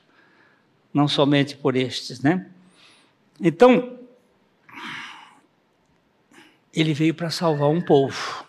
[0.92, 2.50] Não somente por estes, né?
[3.40, 3.96] Então,
[6.72, 8.44] ele veio para salvar um povo.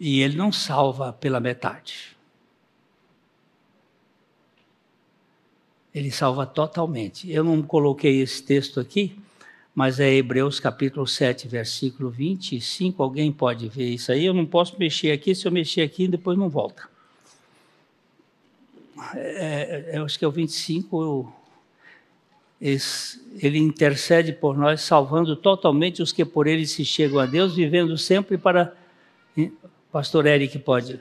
[0.00, 2.16] E ele não salva pela metade.
[5.94, 7.30] Ele salva totalmente.
[7.30, 9.18] Eu não coloquei esse texto aqui,
[9.74, 13.02] mas é Hebreus capítulo 7, versículo 25.
[13.02, 14.26] Alguém pode ver isso aí?
[14.26, 16.88] Eu não posso mexer aqui, se eu mexer aqui, depois não volta.
[19.14, 21.02] É, é, eu acho que é o 25.
[21.02, 21.32] Eu,
[22.60, 27.54] esse, ele intercede por nós, salvando totalmente os que por ele se chegam a Deus,
[27.54, 28.76] vivendo sempre para.
[29.90, 31.00] Pastor Eric pode.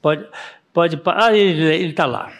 [0.00, 0.28] Pode.
[0.72, 2.36] pode ah, ele está lá.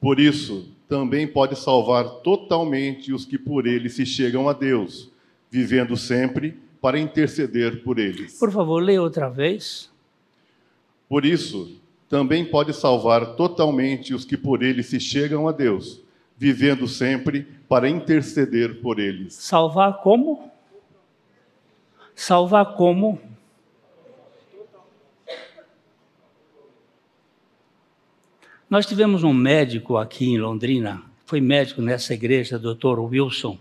[0.00, 5.10] Por isso, também pode salvar totalmente os que por ele se chegam a Deus,
[5.50, 8.38] vivendo sempre para interceder por eles.
[8.38, 9.90] Por favor, leia outra vez.
[11.08, 16.02] Por isso, também pode salvar totalmente os que por ele se chegam a Deus,
[16.36, 19.34] vivendo sempre para interceder por eles.
[19.34, 20.50] Salvar como?
[22.14, 23.18] Salvar como?
[28.68, 32.98] Nós tivemos um médico aqui em Londrina, foi médico nessa igreja, Dr.
[32.98, 33.58] Wilson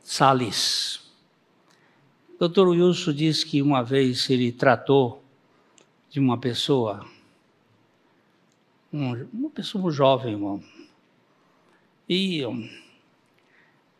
[0.00, 1.10] Salles.
[2.38, 2.68] Dr.
[2.68, 5.24] Wilson disse que uma vez ele tratou
[6.08, 7.04] de uma pessoa,
[8.92, 10.62] uma pessoa jovem, irmão,
[12.08, 12.68] e o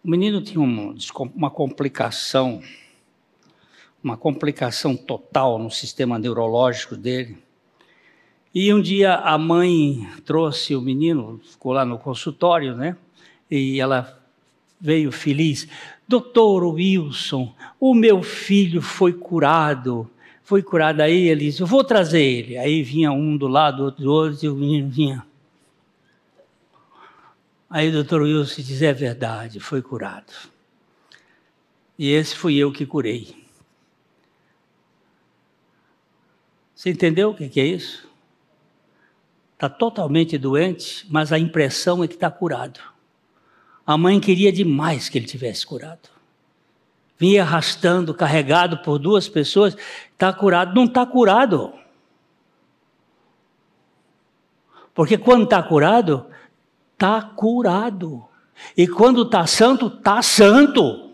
[0.05, 0.95] menino tinha uma,
[1.35, 2.63] uma complicação,
[4.03, 7.50] uma complicação total no sistema neurológico dele.
[8.53, 12.97] E um dia a mãe trouxe o menino, ficou lá no consultório, né?
[13.49, 14.21] E ela
[14.81, 15.69] veio feliz.
[16.09, 20.11] Doutor Wilson, o meu filho foi curado.
[20.43, 21.01] Foi curado.
[21.01, 22.59] Aí ele disse: Eu vou trazer ele.
[22.59, 25.25] Aí vinha um do lado, outro do outro, e o menino vinha.
[27.69, 30.33] Aí o doutor Wilson diz: É verdade, foi curado.
[31.97, 33.37] E esse fui eu que curei.
[36.75, 38.10] Você entendeu o que é isso?
[39.61, 42.81] Está totalmente doente, mas a impressão é que está curado.
[43.87, 46.09] A mãe queria demais que ele tivesse curado.
[47.19, 49.77] Vinha arrastando, carregado por duas pessoas,
[50.13, 50.75] está curado.
[50.75, 51.75] Não está curado.
[54.95, 56.25] Porque quando está curado,
[56.95, 58.25] está curado.
[58.75, 61.10] E quando está santo, está santo.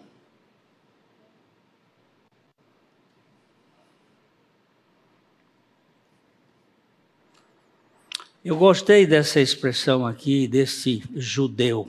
[8.47, 11.89] Eu gostei dessa expressão aqui, desse judeu.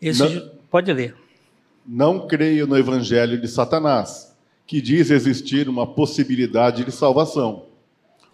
[0.00, 1.14] Esse não, pode ler.
[1.86, 4.34] Não creio no evangelho de Satanás,
[4.66, 7.66] que diz existir uma possibilidade de salvação.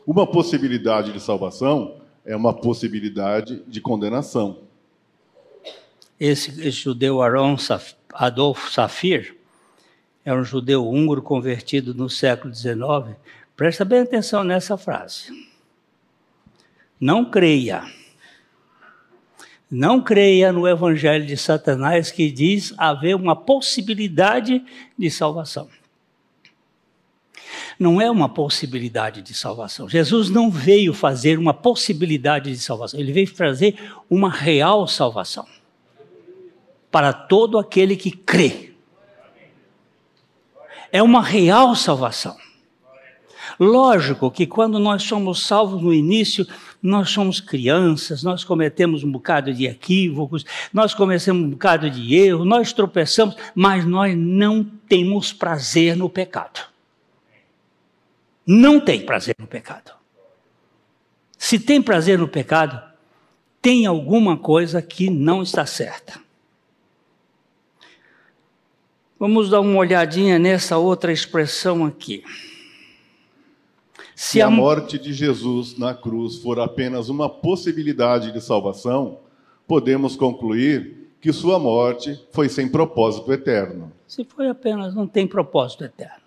[0.06, 4.58] Uma possibilidade de salvação é uma possibilidade de condenação.
[6.20, 9.36] Esse, judeu Aron Saf, Adolf Safir
[10.24, 13.16] é um judeu húngaro convertido no século XIX
[13.60, 15.30] Presta bem atenção nessa frase.
[16.98, 17.84] Não creia.
[19.70, 24.64] Não creia no evangelho de Satanás que diz haver uma possibilidade
[24.96, 25.68] de salvação.
[27.78, 29.86] Não é uma possibilidade de salvação.
[29.86, 35.46] Jesus não veio fazer uma possibilidade de salvação, ele veio trazer uma real salvação
[36.90, 38.72] para todo aquele que crê.
[40.90, 42.34] É uma real salvação.
[43.62, 46.46] Lógico que quando nós somos salvos no início,
[46.82, 52.46] nós somos crianças, nós cometemos um bocado de equívocos, nós cometemos um bocado de erro,
[52.46, 56.60] nós tropeçamos, mas nós não temos prazer no pecado.
[58.46, 59.92] Não tem prazer no pecado.
[61.36, 62.82] Se tem prazer no pecado,
[63.60, 66.18] tem alguma coisa que não está certa.
[69.18, 72.24] Vamos dar uma olhadinha nessa outra expressão aqui.
[74.22, 79.20] Se a morte de Jesus na cruz for apenas uma possibilidade de salvação,
[79.66, 83.90] podemos concluir que sua morte foi sem propósito eterno.
[84.06, 86.20] Se foi apenas, não tem propósito eterno.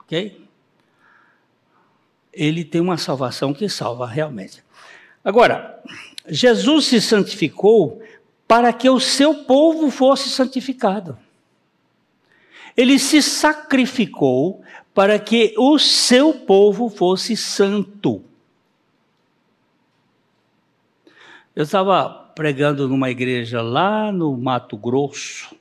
[0.00, 0.48] Ok?
[2.32, 4.64] Ele tem uma salvação que salva realmente.
[5.22, 5.78] Agora,
[6.26, 8.00] Jesus se santificou
[8.48, 11.18] para que o seu povo fosse santificado.
[12.74, 14.64] Ele se sacrificou
[14.94, 18.22] para que o seu povo fosse santo.
[21.54, 25.54] Eu estava pregando numa igreja lá no Mato Grosso,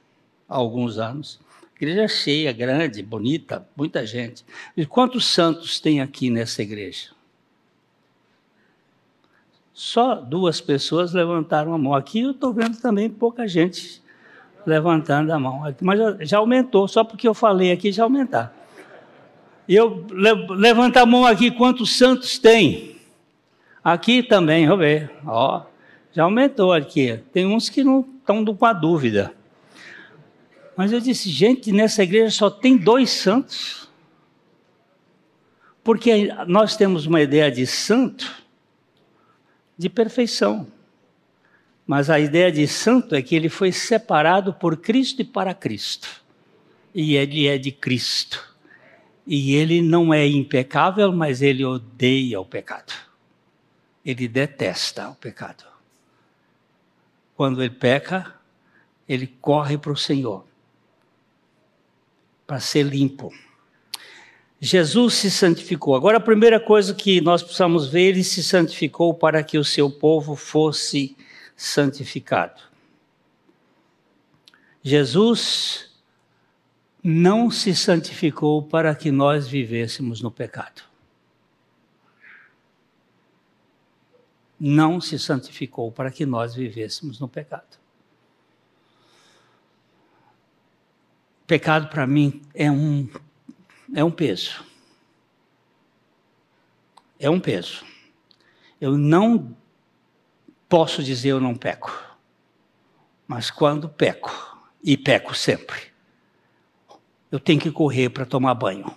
[0.48, 1.40] há alguns anos.
[1.76, 4.46] Igreja cheia, grande, bonita, muita gente.
[4.78, 7.10] E quantos santos tem aqui nessa igreja?
[9.74, 11.94] Só duas pessoas levantaram a mão.
[11.94, 14.02] Aqui eu estou vendo também pouca gente
[14.66, 15.62] levantando a mão.
[15.82, 18.63] Mas já aumentou, só porque eu falei aqui já aumentar.
[19.68, 22.98] Eu levanto a mão aqui, quantos santos tem?
[23.84, 25.12] Aqui também, vou ver.
[25.26, 25.64] Ó,
[26.12, 27.20] já aumentou aqui.
[27.32, 29.34] Tem uns que não estão com a dúvida.
[30.76, 33.90] Mas eu disse, gente, nessa igreja só tem dois santos.
[35.84, 38.44] Porque nós temos uma ideia de santo
[39.78, 40.68] de perfeição.
[41.86, 46.08] Mas a ideia de santo é que ele foi separado por Cristo e para Cristo.
[46.96, 48.53] E ele é de Cristo.
[49.26, 52.94] E ele não é impecável, mas ele odeia o pecado.
[54.06, 55.64] Ele detesta o pecado.
[57.36, 58.36] Quando ele peca,
[59.08, 60.46] ele corre para o Senhor
[62.46, 63.34] para ser limpo.
[64.60, 65.96] Jesus se santificou.
[65.96, 69.90] Agora, a primeira coisa que nós precisamos ver, ele se santificou para que o seu
[69.90, 71.18] povo fosse
[71.56, 72.62] santificado.
[74.82, 75.93] Jesus
[77.04, 80.84] não se santificou para que nós vivêssemos no pecado.
[84.58, 87.78] Não se santificou para que nós vivêssemos no pecado.
[91.46, 93.10] Pecado para mim é um
[93.94, 94.64] é um peso.
[97.20, 97.86] É um peso.
[98.80, 99.56] Eu não
[100.70, 101.92] posso dizer eu não peco.
[103.28, 104.32] Mas quando peco,
[104.84, 105.93] e peco sempre,
[107.34, 108.96] eu tenho que correr para tomar banho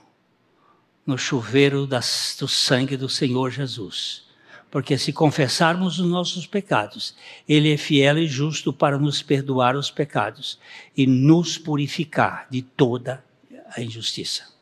[1.06, 4.26] no chuveiro das, do sangue do Senhor Jesus.
[4.70, 7.16] Porque se confessarmos os nossos pecados,
[7.48, 10.58] Ele é fiel e justo para nos perdoar os pecados
[10.94, 13.24] e nos purificar de toda
[13.74, 14.54] a injustiça.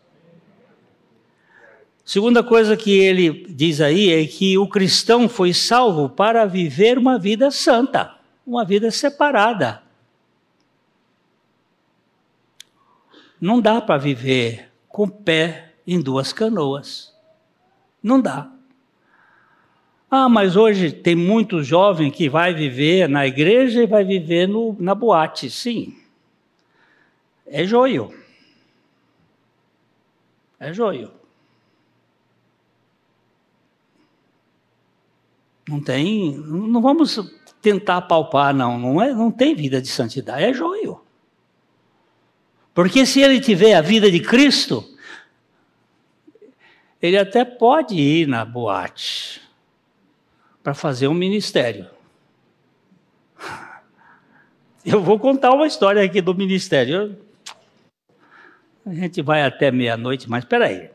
[2.04, 7.18] Segunda coisa que ele diz aí é que o cristão foi salvo para viver uma
[7.18, 8.14] vida santa,
[8.46, 9.83] uma vida separada.
[13.40, 17.14] Não dá para viver com o pé em duas canoas.
[18.02, 18.50] Não dá.
[20.10, 24.76] Ah, mas hoje tem muito jovem que vai viver na igreja e vai viver no,
[24.78, 25.50] na boate.
[25.50, 25.98] Sim.
[27.46, 28.14] É joio.
[30.60, 31.10] É joio.
[35.68, 37.18] Não tem, não vamos
[37.60, 38.78] tentar palpar, não.
[38.78, 41.03] Não, é, não tem vida de santidade, é joio.
[42.74, 44.84] Porque se ele tiver a vida de Cristo,
[47.00, 49.40] ele até pode ir na boate
[50.60, 51.88] para fazer um ministério.
[54.84, 57.16] Eu vou contar uma história aqui do ministério.
[58.84, 60.90] A gente vai até meia-noite, mas espera aí.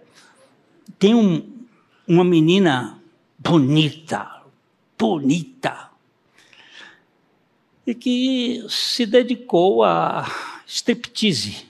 [0.99, 1.65] Tem um,
[2.05, 2.99] uma menina
[3.37, 4.43] bonita,
[4.97, 5.89] bonita,
[7.87, 10.27] e que se dedicou a
[10.67, 11.68] striptease.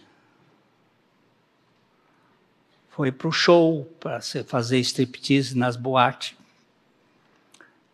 [3.00, 6.36] Foi para o show, para fazer striptease nas boates.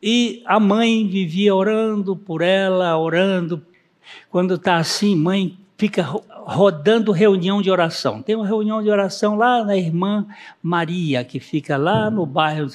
[0.01, 3.64] E a mãe vivia orando por ela, orando.
[4.32, 8.24] Quando está assim, mãe, fica rodando reunião de oração.
[8.24, 10.26] Tem uma reunião de oração lá na irmã
[10.60, 12.68] Maria, que fica lá no bairro,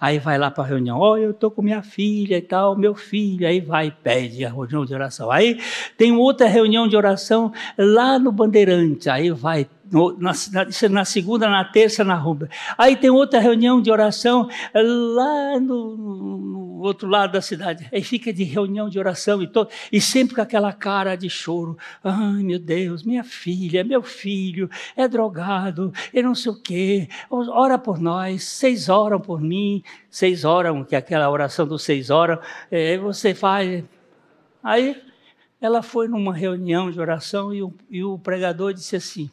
[0.00, 2.94] aí vai lá para a reunião, oh, eu estou com minha filha e tal, meu
[2.94, 5.32] filho, aí vai e pede a reunião de oração.
[5.32, 5.60] Aí
[5.98, 11.64] tem outra reunião de oração lá no Bandeirante, aí vai na, na, na, segunda, na
[11.64, 12.48] terça, na rua.
[12.78, 17.88] Aí tem outra reunião de oração lá no, no, outro lado da cidade.
[17.92, 21.76] Aí fica de reunião de oração e, todo, e sempre com aquela cara de choro.
[22.02, 27.08] Ai, meu Deus, minha filha, meu filho é drogado, e não sei o quê.
[27.30, 32.10] Ora por nós, seis oram por mim, seis oram, que é aquela oração dos seis
[32.10, 32.38] horas,
[32.70, 33.84] é, você faz.
[34.62, 35.00] Aí
[35.60, 39.30] ela foi numa reunião de oração e o, e o pregador disse assim: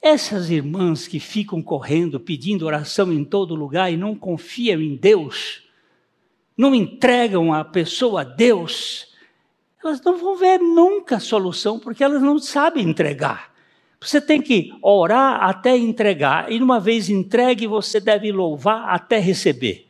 [0.00, 5.68] essas irmãs que ficam correndo, pedindo oração em todo lugar e não confiam em Deus,
[6.56, 9.14] não entregam a pessoa a Deus,
[9.82, 13.52] elas não vão ver nunca a solução, porque elas não sabem entregar.
[14.00, 19.88] Você tem que orar até entregar, e uma vez entregue, você deve louvar até receber.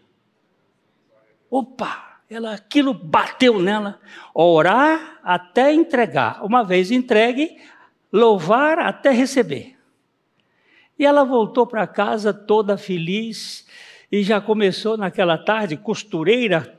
[1.50, 3.98] Opa, ela, aquilo bateu nela.
[4.34, 6.44] Orar até entregar.
[6.44, 7.56] Uma vez entregue,
[8.12, 9.77] louvar até receber.
[10.98, 13.66] E ela voltou para casa toda feliz
[14.10, 16.76] e já começou naquela tarde, costureira,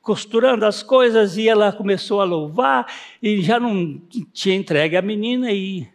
[0.00, 2.86] costurando as coisas e ela começou a louvar
[3.20, 4.00] e já não
[4.32, 5.88] tinha entregue a menina e,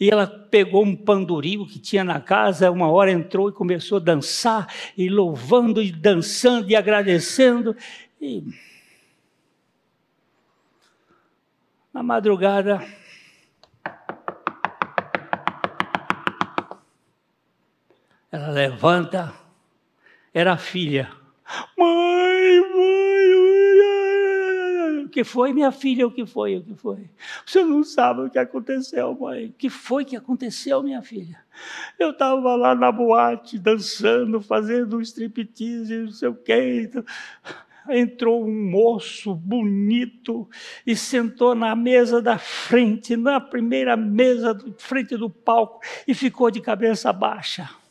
[0.00, 4.00] e ela pegou um panduril que tinha na casa, uma hora entrou e começou a
[4.00, 4.66] dançar
[4.98, 7.76] e louvando e dançando e agradecendo.
[8.20, 8.42] E...
[11.94, 12.84] Na madrugada,
[18.32, 19.30] ela levanta,
[20.32, 21.12] era a filha.
[21.76, 23.34] Mãe, mãe,
[24.94, 26.06] mãe, o que foi, minha filha?
[26.06, 26.56] O que foi?
[26.56, 27.10] O que foi?
[27.44, 29.48] Você não sabe o que aconteceu, mãe.
[29.48, 31.44] O que foi que aconteceu, minha filha?
[31.98, 36.90] Eu estava lá na boate, dançando, fazendo um striptease, não sei o quê.
[37.90, 40.48] Entrou um moço bonito
[40.86, 46.62] e sentou na mesa da frente, na primeira mesa, frente do palco, e ficou de
[46.62, 47.81] cabeça baixa.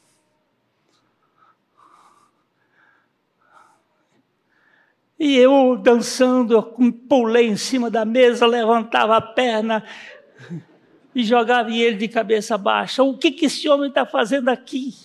[5.24, 6.64] E eu dançando, eu
[7.08, 9.86] pulei em cima da mesa, levantava a perna
[11.14, 13.04] e jogava ele de cabeça baixa.
[13.04, 14.96] O que, que esse homem está fazendo aqui?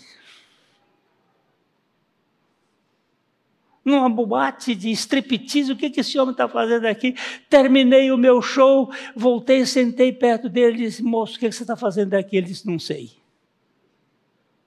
[3.85, 7.15] Numa boate de striptease, o que, que esse homem está fazendo aqui?
[7.51, 11.63] Terminei o meu show, voltei, sentei perto dele e disse: Moço, o que, que você
[11.63, 12.39] está fazendo aqui?
[12.39, 13.11] Ele disse: Não sei.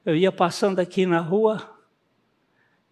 [0.05, 1.78] Eu ia passando aqui na rua,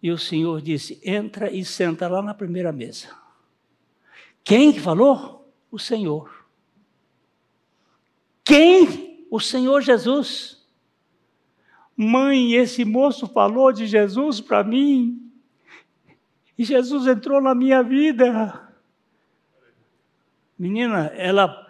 [0.02, 3.08] e o Senhor disse: entra e senta lá na primeira mesa.
[4.44, 5.52] Quem que falou?
[5.70, 6.46] O Senhor.
[8.44, 9.26] Quem?
[9.30, 10.66] O Senhor Jesus.
[11.96, 15.30] Mãe, esse moço falou de Jesus para mim.
[16.56, 18.68] E Jesus entrou na minha vida.
[20.58, 21.66] Menina, ela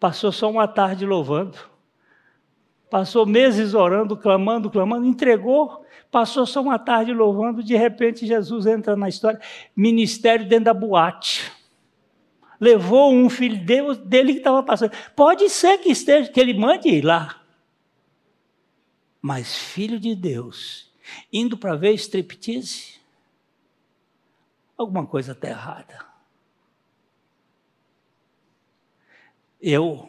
[0.00, 1.58] passou só uma tarde louvando.
[2.90, 8.94] Passou meses orando, clamando, clamando, entregou Passou só uma tarde louvando, de repente Jesus entra
[8.94, 9.40] na história,
[9.74, 11.50] ministério dentro da boate.
[12.60, 13.58] Levou um filho
[14.04, 14.92] dele que estava passando.
[15.16, 17.42] Pode ser que esteja, que ele mande ir lá.
[19.20, 20.88] Mas filho de Deus,
[21.32, 23.00] indo para ver striptease,
[24.78, 25.98] alguma coisa está errada.
[29.60, 30.08] Eu,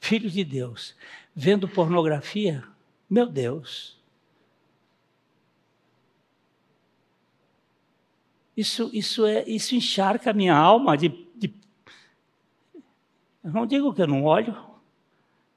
[0.00, 0.96] filho de Deus,
[1.36, 2.64] vendo pornografia,
[3.08, 3.96] meu Deus,
[8.56, 11.52] Isso, isso, é, isso encharca a minha alma de, de...
[13.44, 14.56] Eu não digo que eu não olho,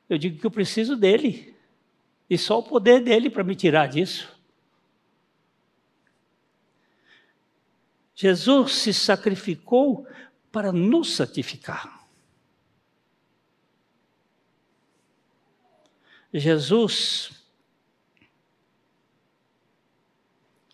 [0.10, 1.56] eu digo que eu preciso dele.
[2.30, 4.38] E só o poder dele para me tirar disso.
[8.14, 10.06] Jesus se sacrificou
[10.52, 11.99] para nos santificar.
[16.34, 17.40] Jesus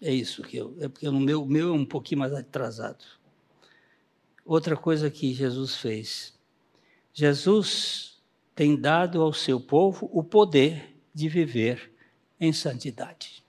[0.06, 0.78] É isso que eu.
[0.80, 3.04] É porque o meu, meu é um pouquinho mais atrasado.
[4.46, 6.38] Outra coisa que Jesus fez.
[7.12, 8.22] Jesus
[8.54, 11.92] tem dado ao seu povo o poder de viver
[12.40, 13.44] em santidade.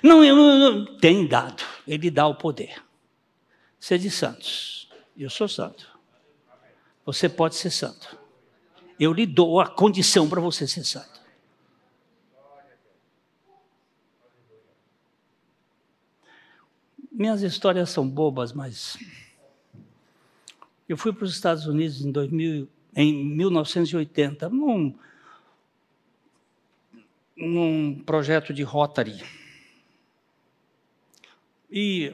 [0.00, 2.80] Não, tem dado, ele dá o poder.
[3.80, 4.88] Sede santos.
[5.16, 5.98] Eu sou santo.
[7.04, 8.16] Você pode ser santo.
[8.98, 11.20] Eu lhe dou a condição para você ser santo.
[17.10, 18.98] Minhas histórias são bobas, mas
[20.88, 24.98] eu fui para os Estados Unidos em, 2000, em 1980, num,
[27.36, 29.22] num projeto de Rotary.
[31.70, 32.12] E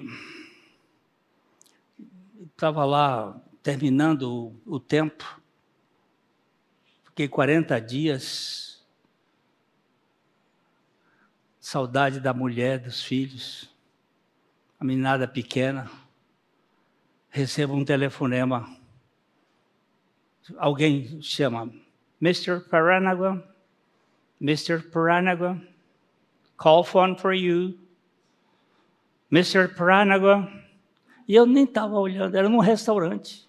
[2.50, 5.39] estava lá terminando o, o tempo,
[7.20, 8.82] fiquei 40 dias,
[11.60, 13.68] saudade da mulher, dos filhos
[14.78, 15.90] a meninada pequena,
[17.28, 18.74] recebo um telefonema.
[20.56, 21.70] Alguém chama,
[22.22, 22.60] Mr.
[22.70, 23.46] Paranagua,
[24.40, 24.82] Mr.
[24.90, 25.60] Paranagua,
[26.56, 27.78] call phone for you.
[29.30, 29.68] Mr.
[29.74, 30.50] Paranagua.
[31.28, 33.46] E eu nem estava olhando, era num restaurante.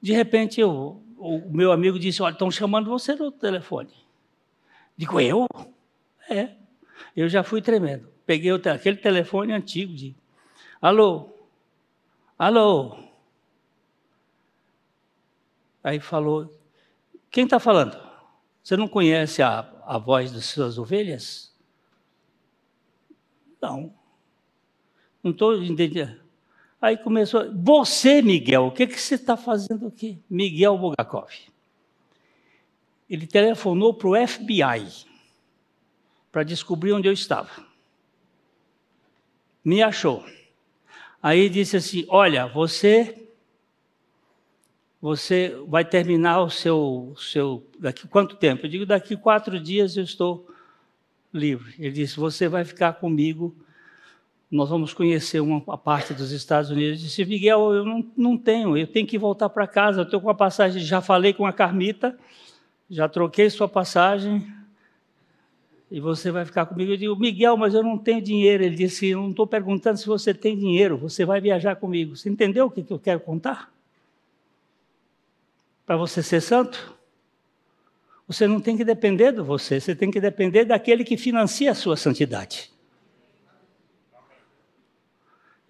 [0.00, 3.92] De repente, eu, o meu amigo disse: Olha, estão chamando você no telefone.
[4.96, 5.46] Digo, eu?
[6.28, 6.56] É.
[7.16, 8.08] Eu já fui tremendo.
[8.26, 10.16] Peguei aquele telefone antigo de
[10.80, 11.32] Alô?
[12.36, 12.98] Alô?
[15.84, 16.52] Aí falou:
[17.30, 17.96] Quem está falando?
[18.62, 21.54] Você não conhece a, a voz das suas ovelhas?
[23.60, 23.94] Não.
[25.22, 26.21] Não estou entendendo.
[26.82, 30.18] Aí começou, você, Miguel, o que, que você está fazendo aqui?
[30.28, 31.30] Miguel Bogakov.
[33.08, 35.06] Ele telefonou para o FBI
[36.32, 37.50] para descobrir onde eu estava.
[39.64, 40.24] me achou.
[41.22, 43.28] Aí disse assim: Olha, você
[45.00, 47.64] você vai terminar o seu, seu.
[47.78, 48.66] Daqui quanto tempo?
[48.66, 50.48] Eu digo: daqui quatro dias eu estou
[51.32, 51.74] livre.
[51.78, 53.54] Ele disse: Você vai ficar comigo.
[54.52, 57.00] Nós vamos conhecer uma parte dos Estados Unidos.
[57.00, 60.02] Eu disse: Miguel, eu não, não tenho, eu tenho que voltar para casa.
[60.02, 60.82] Eu estou com a passagem.
[60.82, 62.18] Já falei com a Carmita,
[62.90, 64.46] já troquei sua passagem
[65.90, 66.92] e você vai ficar comigo.
[66.92, 68.62] Eu digo, Miguel, mas eu não tenho dinheiro.
[68.62, 72.14] Ele disse, eu não estou perguntando se você tem dinheiro, você vai viajar comigo.
[72.14, 73.72] Você entendeu o que eu quero contar?
[75.86, 76.94] Para você ser santo,
[78.26, 81.74] você não tem que depender de você, você tem que depender daquele que financia a
[81.74, 82.71] sua santidade.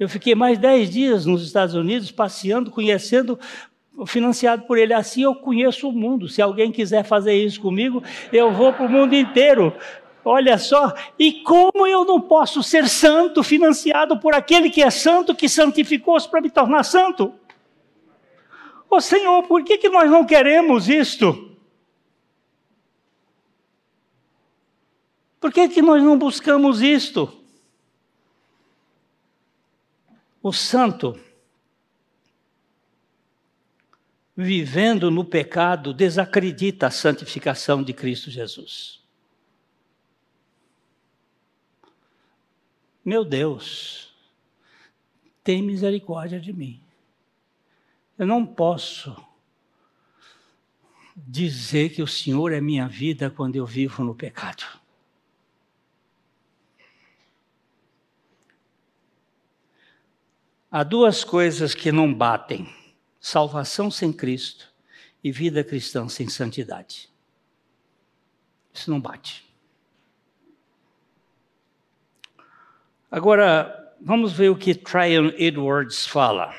[0.03, 3.39] Eu fiquei mais dez dias nos Estados Unidos passeando, conhecendo,
[4.05, 4.93] financiado por ele.
[4.93, 6.29] Assim eu conheço o mundo.
[6.29, 9.73] Se alguém quiser fazer isso comigo, eu vou para o mundo inteiro.
[10.25, 15.37] Olha só, e como eu não posso ser santo financiado por aquele que é santo,
[15.37, 17.33] que santificou-se para me tornar santo?
[18.91, 21.57] Ô oh, Senhor, por que, que nós não queremos isto?
[25.41, 27.41] Por que, que nós não buscamos isto?
[30.43, 31.18] O santo,
[34.36, 39.01] vivendo no pecado, desacredita a santificação de Cristo Jesus.
[43.05, 44.12] Meu Deus,
[45.45, 46.82] tem misericórdia de mim.
[48.18, 49.14] Eu não posso
[51.16, 54.82] dizer que o Senhor é minha vida quando eu vivo no pecado.
[60.75, 62.66] Há duas coisas que não batem:
[63.20, 64.73] salvação sem Cristo
[65.23, 67.11] e vida cristã sem santidade.
[68.73, 69.45] Isso não bate.
[73.11, 76.55] Agora, vamos ver o que Tryon Edwards fala.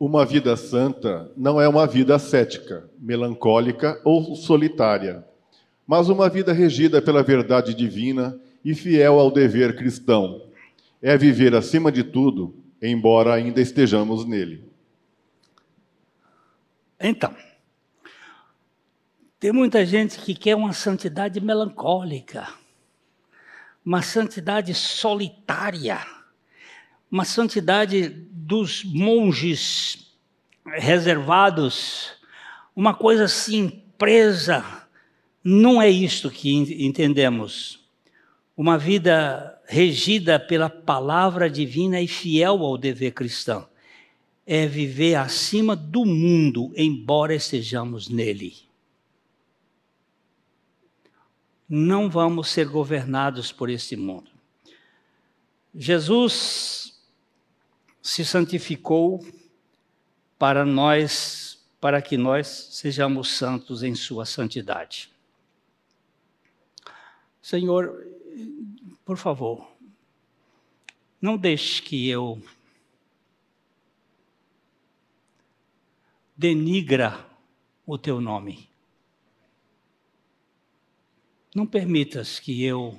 [0.00, 5.24] Uma vida santa não é uma vida ascética, melancólica ou solitária,
[5.86, 10.50] mas uma vida regida pela verdade divina e fiel ao dever cristão.
[11.02, 14.64] É viver acima de tudo, embora ainda estejamos nele.
[16.98, 17.34] Então,
[19.38, 22.62] tem muita gente que quer uma santidade melancólica
[23.84, 26.06] uma santidade solitária,
[27.10, 30.14] uma santidade dos monges
[30.64, 32.12] reservados,
[32.74, 34.64] uma coisa assim presa.
[35.42, 36.52] Não é isto que
[36.86, 37.80] entendemos.
[38.56, 43.68] Uma vida regida pela palavra divina e fiel ao dever cristão.
[44.46, 48.70] É viver acima do mundo, embora estejamos nele
[51.74, 54.30] não vamos ser governados por este mundo.
[55.74, 57.02] Jesus
[58.02, 59.26] se santificou
[60.38, 65.10] para nós, para que nós sejamos santos em sua santidade.
[67.40, 68.06] Senhor,
[69.04, 69.68] por favor,
[71.20, 72.42] não deixe que eu
[76.36, 77.24] denigra
[77.86, 78.68] o teu nome.
[81.54, 82.98] Não permitas que eu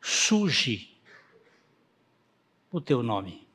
[0.00, 0.98] suje
[2.70, 3.46] o teu nome.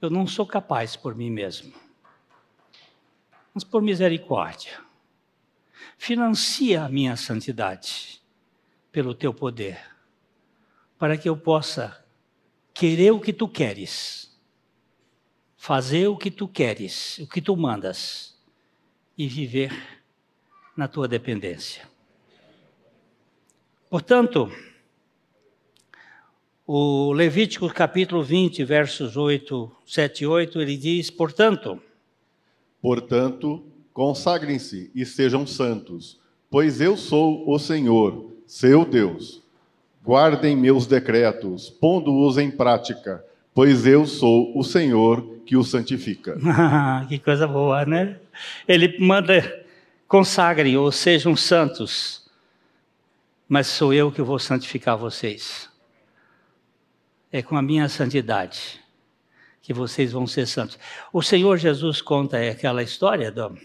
[0.00, 1.74] Eu não sou capaz por mim mesmo.
[3.52, 4.80] Mas por misericórdia,
[5.98, 8.17] financia a minha santidade
[8.90, 9.78] pelo teu poder,
[10.98, 12.04] para que eu possa
[12.72, 14.36] querer o que tu queres,
[15.56, 18.36] fazer o que tu queres, o que tu mandas
[19.16, 19.72] e viver
[20.76, 21.88] na tua dependência.
[23.90, 24.50] Portanto,
[26.64, 31.82] o Levítico capítulo 20, versos 8, 7 e 8, ele diz: Portanto.
[32.80, 39.40] Portanto, consagrem-se e sejam santos, pois eu sou o Senhor, seu Deus.
[40.04, 43.24] Guardem meus decretos, pondo-os em prática,
[43.54, 46.36] pois eu sou o Senhor que os santifica.
[47.08, 48.16] que coisa boa, né?
[48.66, 49.64] Ele manda
[50.08, 52.26] consagrem ou sejam santos
[53.48, 55.70] mas sou eu que vou santificar vocês.
[57.32, 58.78] É com a minha santidade
[59.62, 60.78] que vocês vão ser santos.
[61.12, 63.58] O Senhor Jesus conta aquela história do,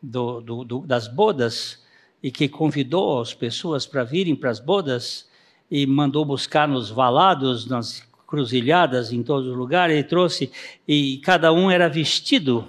[0.00, 1.81] do, do, das bodas
[2.22, 5.28] e que convidou as pessoas para virem para as bodas
[5.70, 10.52] e mandou buscar nos valados, nas cruzilhadas, em todos os lugares, e trouxe,
[10.86, 12.68] e cada um era vestido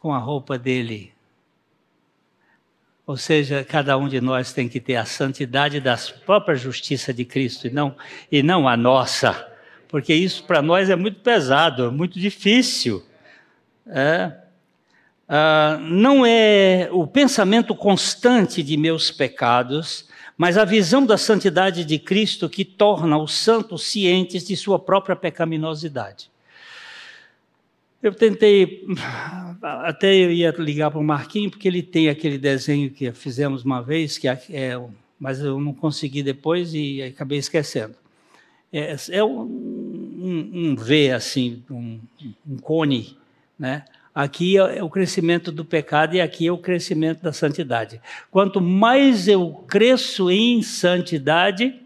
[0.00, 1.12] com a roupa dele
[3.06, 7.24] Ou seja, cada um de nós tem que ter a santidade da própria justiça de
[7.24, 7.94] Cristo e não,
[8.30, 9.48] e não a nossa.
[9.88, 13.04] Porque isso para nós é muito pesado, é muito difícil.
[13.86, 14.39] É.
[15.32, 22.00] Ah, não é o pensamento constante de meus pecados, mas a visão da santidade de
[22.00, 26.28] Cristo que torna os santos cientes de sua própria pecaminosidade.
[28.02, 28.84] Eu tentei,
[29.62, 33.80] até eu ia ligar para o Marquinhos, porque ele tem aquele desenho que fizemos uma
[33.80, 34.80] vez, que é, é
[35.20, 37.94] mas eu não consegui depois e acabei esquecendo.
[38.72, 42.00] É, é um, um, um, V, assim, um,
[42.48, 43.16] um cone,
[43.56, 43.84] né?
[44.14, 48.00] Aqui é o crescimento do pecado e aqui é o crescimento da santidade.
[48.30, 51.80] Quanto mais eu cresço em santidade,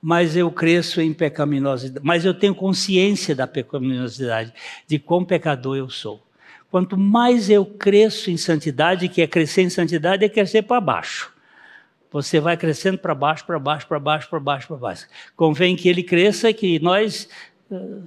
[0.00, 4.52] mais eu cresço em pecaminosidade, mais eu tenho consciência da pecaminosidade,
[4.86, 6.22] de quão pecador eu sou.
[6.70, 11.32] Quanto mais eu cresço em santidade, que é crescer em santidade é crescer para baixo.
[12.12, 15.06] Você vai crescendo para baixo, para baixo, para baixo, para baixo, para baixo.
[15.36, 17.28] Convém que ele cresça e que nós
[17.70, 18.02] uh,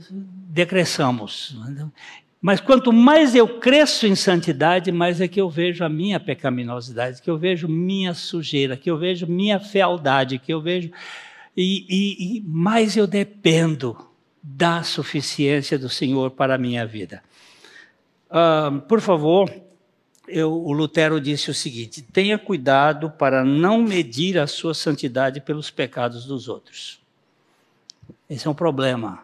[0.49, 1.55] decresçamos.
[2.43, 7.21] Mas quanto mais eu cresço em santidade, mais é que eu vejo a minha pecaminosidade,
[7.21, 10.91] que eu vejo minha sujeira, que eu vejo minha fealdade, que eu vejo.
[11.55, 13.95] E, e, e mais eu dependo
[14.43, 17.23] da suficiência do Senhor para a minha vida.
[18.29, 19.49] Uh, por favor,
[20.27, 25.71] eu, o Lutero disse o seguinte: tenha cuidado para não medir a sua santidade pelos
[25.71, 26.99] pecados dos outros.
[28.29, 29.23] Esse é um problema.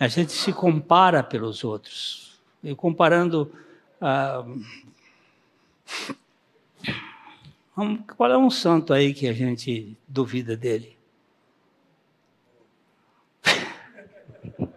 [0.00, 2.29] A gente se compara pelos outros.
[2.62, 3.50] E comparando.
[4.00, 4.44] Ah,
[8.16, 10.96] qual é um santo aí que a gente duvida dele?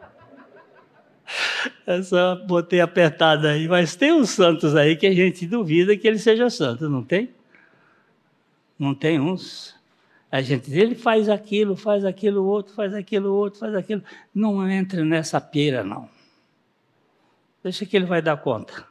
[1.86, 6.18] Essa botei apertada aí, mas tem uns santos aí que a gente duvida que ele
[6.18, 7.30] seja santo, não tem?
[8.80, 9.76] Não tem uns.
[10.32, 14.02] A gente, ele faz aquilo, faz aquilo outro, faz aquilo outro, faz aquilo.
[14.34, 16.10] Não entre nessa pieira, não.
[17.64, 18.86] Deixa que ele vai dar conta.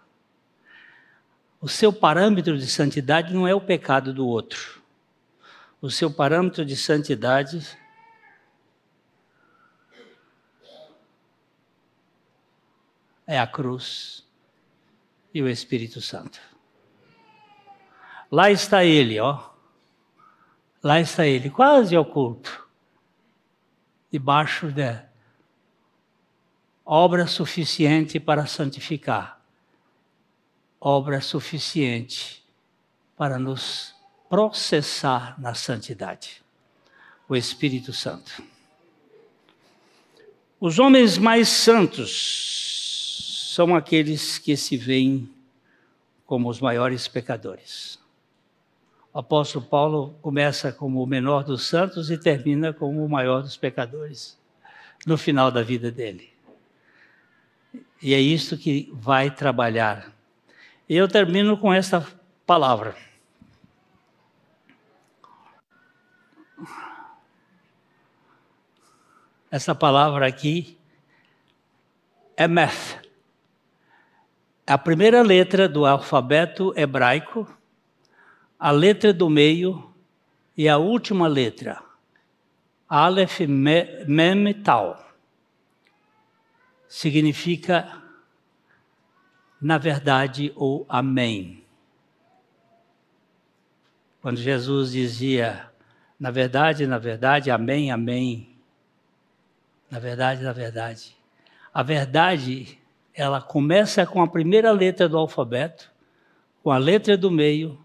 [1.61, 4.83] O seu parâmetro de santidade não é o pecado do outro.
[5.81, 7.79] O seu parâmetro de santidade
[13.27, 14.27] é a cruz
[15.35, 16.41] e o Espírito Santo.
[18.31, 19.51] Lá está ele, ó.
[20.83, 22.66] Lá está ele, quase oculto,
[24.11, 25.12] debaixo da
[26.95, 29.43] obra suficiente para santificar,
[30.78, 32.45] obra suficiente
[33.16, 33.95] para nos
[34.28, 36.43] processar na santidade.
[37.26, 38.43] O Espírito Santo.
[40.61, 45.34] Os homens mais santos são aqueles que se veem
[46.26, 47.99] como os maiores pecadores.
[49.14, 53.57] O apóstolo Paulo começa como o menor dos santos e termina como o maior dos
[53.57, 54.38] pecadores
[55.07, 56.32] no final da vida dele.
[58.03, 60.12] E é isso que vai trabalhar.
[60.89, 62.07] E eu termino com esta
[62.45, 62.97] palavra.
[69.51, 70.79] Essa palavra aqui
[72.37, 73.01] é meth.
[74.66, 77.47] A primeira letra do alfabeto hebraico,
[78.59, 79.93] a letra do meio
[80.57, 81.83] e a última letra.
[82.89, 85.12] Aleph, Mem, Tal
[86.93, 88.03] significa
[89.59, 91.64] na verdade ou amém.
[94.20, 95.70] Quando Jesus dizia
[96.20, 98.55] na verdade, na verdade, amém, amém.
[99.90, 101.16] Na verdade, na verdade.
[101.72, 102.78] A verdade,
[103.14, 105.90] ela começa com a primeira letra do alfabeto,
[106.62, 107.82] com a letra do meio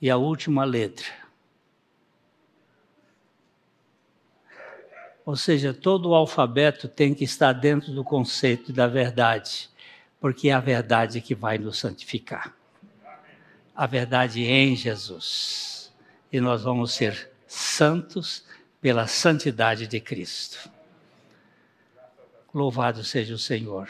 [0.00, 1.17] e a última letra.
[5.28, 9.68] Ou seja, todo o alfabeto tem que estar dentro do conceito da verdade,
[10.18, 12.56] porque é a verdade que vai nos santificar.
[13.76, 15.92] A verdade em Jesus.
[16.32, 18.42] E nós vamos ser santos
[18.80, 20.70] pela santidade de Cristo.
[22.54, 23.86] Louvado seja o Senhor.